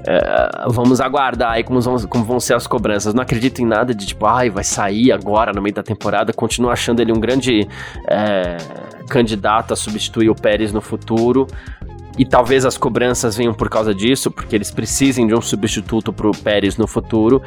é, 0.06 0.68
vamos 0.68 1.00
aguardar 1.00 1.54
aí 1.54 1.64
como 1.64 1.80
vão, 1.80 1.98
como 2.08 2.24
vão 2.24 2.40
ser 2.40 2.56
as 2.56 2.68
cobranças. 2.68 3.14
Não 3.14 3.24
acredito 3.24 3.62
em 3.62 3.66
nada 3.66 3.94
de 3.94 4.06
tipo, 4.06 4.26
ai, 4.26 4.50
vai 4.50 4.64
sair 4.64 5.12
agora 5.12 5.54
no 5.54 5.62
meio 5.62 5.74
da 5.74 5.84
temporada. 5.84 6.34
Continuo 6.34 6.70
achando 6.70 7.00
ele 7.00 7.12
um 7.12 7.20
grande 7.20 7.68
é, 8.10 8.58
candidato 9.08 9.74
a 9.74 9.76
substituir 9.76 10.30
o 10.30 10.36
Pérez 10.36 10.74
no 10.74 10.82
futuro. 10.82 11.48
E 12.18 12.26
talvez 12.26 12.64
as 12.64 12.78
cobranças 12.78 13.36
venham 13.36 13.54
por 13.54 13.70
causa 13.70 13.94
disso, 13.94 14.30
porque 14.30 14.56
eles 14.56 14.70
precisem 14.70 15.26
de 15.26 15.34
um 15.34 15.42
substituto 15.42 16.14
pro 16.14 16.32
Pérez 16.32 16.78
no 16.78 16.88
futuro. 16.88 17.42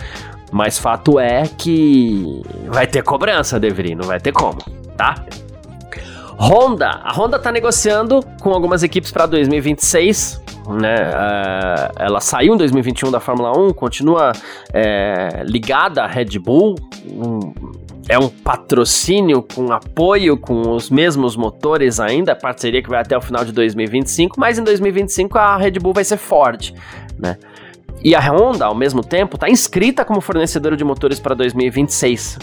Mas 0.51 0.79
fato 0.79 1.21
é 1.21 1.43
que 1.47 2.43
vai 2.67 2.87
ter 2.87 3.03
cobrança, 3.03 3.61
Devry, 3.61 3.95
não 3.95 4.05
vai 4.05 4.19
ter 4.19 4.33
como, 4.33 4.59
tá? 4.97 5.25
Honda, 6.39 7.01
a 7.03 7.13
Honda 7.13 7.39
tá 7.39 7.51
negociando 7.51 8.23
com 8.41 8.51
algumas 8.51 8.83
equipes 8.83 9.11
para 9.11 9.27
2026 9.27 10.46
né? 10.69 10.97
É, 10.97 12.05
ela 12.05 12.21
saiu 12.21 12.55
em 12.55 12.57
2021 12.57 13.11
da 13.11 13.21
Fórmula 13.21 13.57
1, 13.57 13.73
continua 13.73 14.33
é, 14.73 15.43
ligada 15.45 16.03
à 16.03 16.07
Red 16.07 16.39
Bull. 16.39 16.77
Um, 17.07 17.53
é 18.09 18.19
um 18.19 18.29
patrocínio 18.29 19.43
com 19.43 19.73
apoio 19.73 20.37
com 20.37 20.75
os 20.75 20.91
mesmos 20.91 21.37
motores 21.37 21.99
ainda, 21.99 22.37
parceria 22.37 22.81
que 22.81 22.89
vai 22.89 23.01
até 23.01 23.17
o 23.17 23.21
final 23.21 23.45
de 23.45 23.53
2025, 23.53 24.39
mas 24.39 24.59
em 24.59 24.65
2025 24.65 25.37
a 25.37 25.57
Red 25.57 25.73
Bull 25.73 25.93
vai 25.93 26.05
ser 26.05 26.17
Ford, 26.17 26.73
né? 27.19 27.37
E 28.05 28.15
a 28.15 28.21
Honda, 28.21 28.67
ao 28.67 28.75
mesmo 28.75 29.03
tempo, 29.03 29.37
está 29.37 29.49
inscrita 29.49 30.05
como 30.05 30.21
fornecedora 30.21 30.77
de 30.77 30.85
motores 30.85 31.19
para 31.19 31.35
2026. 31.35 32.39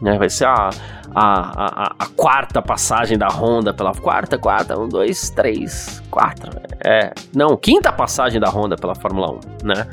Né? 0.00 0.16
Vai 0.18 0.28
ser 0.28 0.46
a, 0.46 0.70
a, 1.14 1.22
a, 1.24 1.94
a, 1.98 2.06
quarta 2.16 2.62
passagem 2.62 3.18
da 3.18 3.28
Honda 3.28 3.72
pela 3.74 3.92
quarta, 3.92 4.38
quarta, 4.38 4.78
um, 4.78 4.88
dois, 4.88 5.30
três, 5.30 6.02
quatro. 6.10 6.50
É, 6.84 7.12
não, 7.34 7.56
quinta 7.56 7.92
passagem 7.92 8.40
da 8.40 8.48
Honda 8.48 8.76
pela 8.76 8.94
Fórmula 8.94 9.32
1, 9.32 9.66
né? 9.66 9.88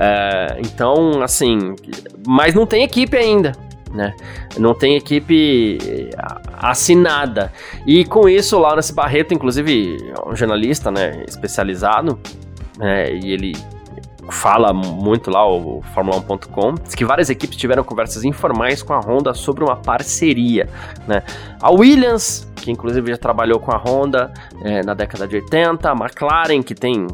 É, 0.00 0.60
então, 0.60 1.22
assim, 1.22 1.74
mas 2.26 2.54
não 2.54 2.66
tem 2.66 2.84
equipe 2.84 3.16
ainda. 3.16 3.52
Né? 3.92 4.14
Não 4.58 4.74
tem 4.74 4.96
equipe 4.96 5.78
assinada. 6.52 7.50
E 7.86 8.04
com 8.04 8.28
isso, 8.28 8.56
o 8.56 8.60
Laurence 8.60 8.92
Barreto, 8.92 9.32
inclusive, 9.32 9.96
é 10.14 10.28
um 10.28 10.36
jornalista 10.36 10.90
né, 10.90 11.24
especializado, 11.26 12.18
né, 12.76 13.14
e 13.14 13.32
ele 13.32 13.56
fala 14.30 14.72
muito 14.72 15.30
lá, 15.30 15.46
o 15.46 15.82
Fórmula1.com, 15.94 16.74
diz 16.82 16.94
que 16.94 17.04
várias 17.04 17.30
equipes 17.30 17.56
tiveram 17.56 17.82
conversas 17.82 18.24
informais 18.24 18.82
com 18.82 18.92
a 18.92 19.00
Honda 19.00 19.34
sobre 19.34 19.64
uma 19.64 19.76
parceria. 19.76 20.68
Né? 21.06 21.22
A 21.60 21.70
Williams, 21.70 22.50
que 22.56 22.70
inclusive 22.70 23.10
já 23.10 23.16
trabalhou 23.16 23.58
com 23.58 23.72
a 23.72 23.76
Honda 23.76 24.32
é, 24.62 24.82
na 24.84 24.94
década 24.94 25.26
de 25.26 25.36
80, 25.36 25.90
a 25.90 25.92
McLaren, 25.92 26.62
que 26.62 26.74
tem 26.74 27.06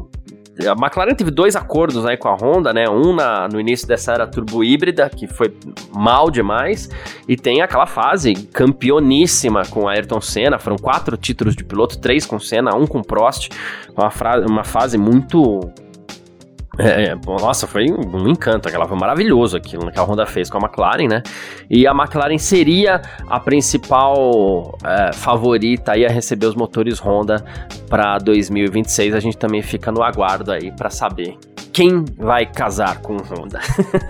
a 0.61 0.71
McLaren 0.71 1.13
teve 1.13 1.31
dois 1.31 1.55
acordos 1.55 2.05
aí 2.05 2.15
com 2.15 2.29
a 2.29 2.33
Honda, 2.33 2.71
né? 2.71 2.87
Um 2.89 3.13
na, 3.13 3.47
no 3.49 3.59
início 3.59 3.85
dessa 3.85 4.13
era 4.13 4.25
turbo 4.25 4.63
híbrida, 4.63 5.09
que 5.09 5.27
foi 5.27 5.53
mal 5.93 6.31
demais, 6.31 6.89
e 7.27 7.35
tem 7.35 7.61
aquela 7.61 7.85
fase 7.85 8.33
campeoníssima 8.33 9.63
com 9.65 9.87
Ayrton 9.87 10.21
Senna. 10.21 10.57
Foram 10.57 10.77
quatro 10.77 11.17
títulos 11.17 11.55
de 11.55 11.63
piloto, 11.65 11.99
três 11.99 12.25
com 12.25 12.39
Senna, 12.39 12.73
um 12.73 12.87
com 12.87 13.01
Prost. 13.01 13.49
Uma, 13.97 14.09
uma 14.47 14.63
fase 14.63 14.97
muito 14.97 15.59
é, 16.77 17.05
é 17.05 17.15
nossa, 17.25 17.67
foi 17.67 17.85
um 17.91 18.27
encanto, 18.27 18.67
aquela 18.67 18.87
foi 18.87 18.97
maravilhoso 18.97 19.57
aquilo 19.57 19.91
que 19.91 19.99
a 19.99 20.03
Honda 20.03 20.25
fez 20.25 20.49
com 20.49 20.57
a 20.57 20.61
McLaren, 20.61 21.07
né? 21.07 21.23
E 21.69 21.87
a 21.87 21.91
McLaren 21.91 22.37
seria 22.37 23.01
a 23.27 23.39
principal 23.39 24.77
é, 24.83 25.13
favorita 25.13 25.93
aí 25.93 26.05
a 26.05 26.09
receber 26.09 26.47
os 26.47 26.55
motores 26.55 26.99
Honda 26.99 27.43
para 27.89 28.17
2026. 28.17 29.15
A 29.15 29.19
gente 29.19 29.37
também 29.37 29.61
fica 29.61 29.91
no 29.91 30.03
aguardo 30.03 30.51
aí 30.51 30.71
para 30.71 30.89
saber 30.89 31.37
quem 31.75 32.05
vai 32.17 32.45
casar 32.45 33.01
com 33.01 33.17
Honda. 33.17 33.59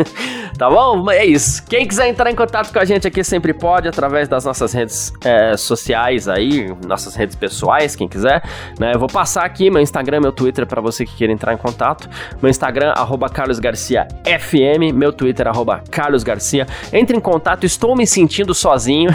tá 0.56 0.70
bom? 0.70 1.10
É 1.10 1.26
isso. 1.26 1.66
Quem 1.66 1.88
quiser 1.88 2.08
entrar 2.08 2.30
em 2.30 2.36
contato 2.36 2.72
com 2.72 2.78
a 2.78 2.86
gente 2.86 3.08
aqui 3.08 3.24
sempre 3.24 3.56
pode, 3.56 3.88
através 3.88 4.28
das 4.28 4.46
nossas 4.46 4.72
redes 4.72 5.12
é, 5.24 5.58
sociais 5.58 6.28
aí, 6.28 6.72
nossas 6.86 7.16
redes 7.16 7.36
pessoais, 7.36 7.96
quem 7.96 8.08
quiser. 8.08 8.44
Né? 8.80 8.92
Eu 8.94 9.00
vou 9.00 9.08
passar 9.08 9.46
aqui 9.46 9.72
meu 9.72 9.82
Instagram, 9.82 10.20
meu 10.20 10.32
Twitter 10.32 10.68
para 10.68 10.80
você 10.80 11.08
que 11.08 11.16
queira 11.16 11.34
entrar 11.34 11.56
em 11.56 11.58
contato. 11.58 12.08
Meu 12.40 12.52
Instagram, 12.52 12.92
arroba 12.92 13.30
Carlos 13.30 13.58
Garcia 13.58 14.08
FM, 14.24 14.94
meu 14.94 15.12
Twitter, 15.12 15.48
arroba 15.48 15.82
Carlos 15.90 16.22
Garcia. 16.22 16.68
Entre 16.94 17.18
em 17.18 17.20
contato, 17.20 17.66
estou 17.66 17.96
me 17.96 18.06
sentindo 18.06 18.54
sozinho 18.54 19.10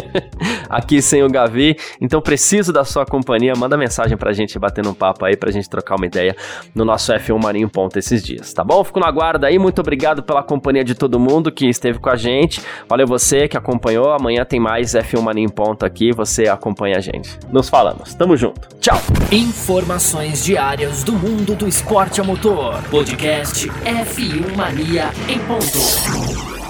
aqui 0.66 1.02
sem 1.02 1.22
o 1.22 1.28
Gavi, 1.28 1.76
então 2.00 2.22
preciso 2.22 2.72
da 2.72 2.86
sua 2.86 3.04
companhia. 3.04 3.52
Manda 3.54 3.76
mensagem 3.76 4.16
pra 4.16 4.32
gente 4.32 4.58
batendo 4.58 4.88
um 4.88 4.94
papo 4.94 5.26
aí, 5.26 5.36
pra 5.36 5.50
gente 5.50 5.68
trocar 5.68 5.96
uma 5.96 6.06
ideia 6.06 6.34
no 6.74 6.86
nosso 6.86 7.12
F1 7.12 7.38
Marinho 7.38 7.68
esses 7.98 8.22
dias, 8.22 8.52
tá 8.52 8.64
bom? 8.64 8.82
Fico 8.84 9.00
no 9.00 9.06
aguardo 9.06 9.46
aí, 9.46 9.58
muito 9.58 9.80
obrigado 9.80 10.22
pela 10.22 10.42
companhia 10.42 10.84
de 10.84 10.94
todo 10.94 11.18
mundo 11.18 11.50
que 11.50 11.68
esteve 11.68 11.98
com 11.98 12.10
a 12.10 12.16
gente. 12.16 12.60
Valeu 12.88 13.06
você 13.06 13.48
que 13.48 13.56
acompanhou. 13.56 14.12
Amanhã 14.12 14.44
tem 14.44 14.60
mais 14.60 14.92
F1 14.92 15.20
Mania 15.20 15.44
em 15.44 15.48
ponto 15.48 15.84
aqui, 15.84 16.12
você 16.12 16.48
acompanha 16.48 16.96
a 16.96 17.00
gente. 17.00 17.38
Nos 17.50 17.68
falamos, 17.68 18.14
tamo 18.14 18.36
junto. 18.36 18.68
Tchau. 18.80 18.98
Informações 19.30 20.44
diárias 20.44 21.02
do 21.04 21.12
mundo 21.12 21.54
do 21.54 21.66
esporte 21.66 22.20
a 22.20 22.24
motor. 22.24 22.82
Podcast 22.90 23.68
F1 23.68 24.56
Mania 24.56 25.10
em 25.28 25.38
ponto. 25.40 26.61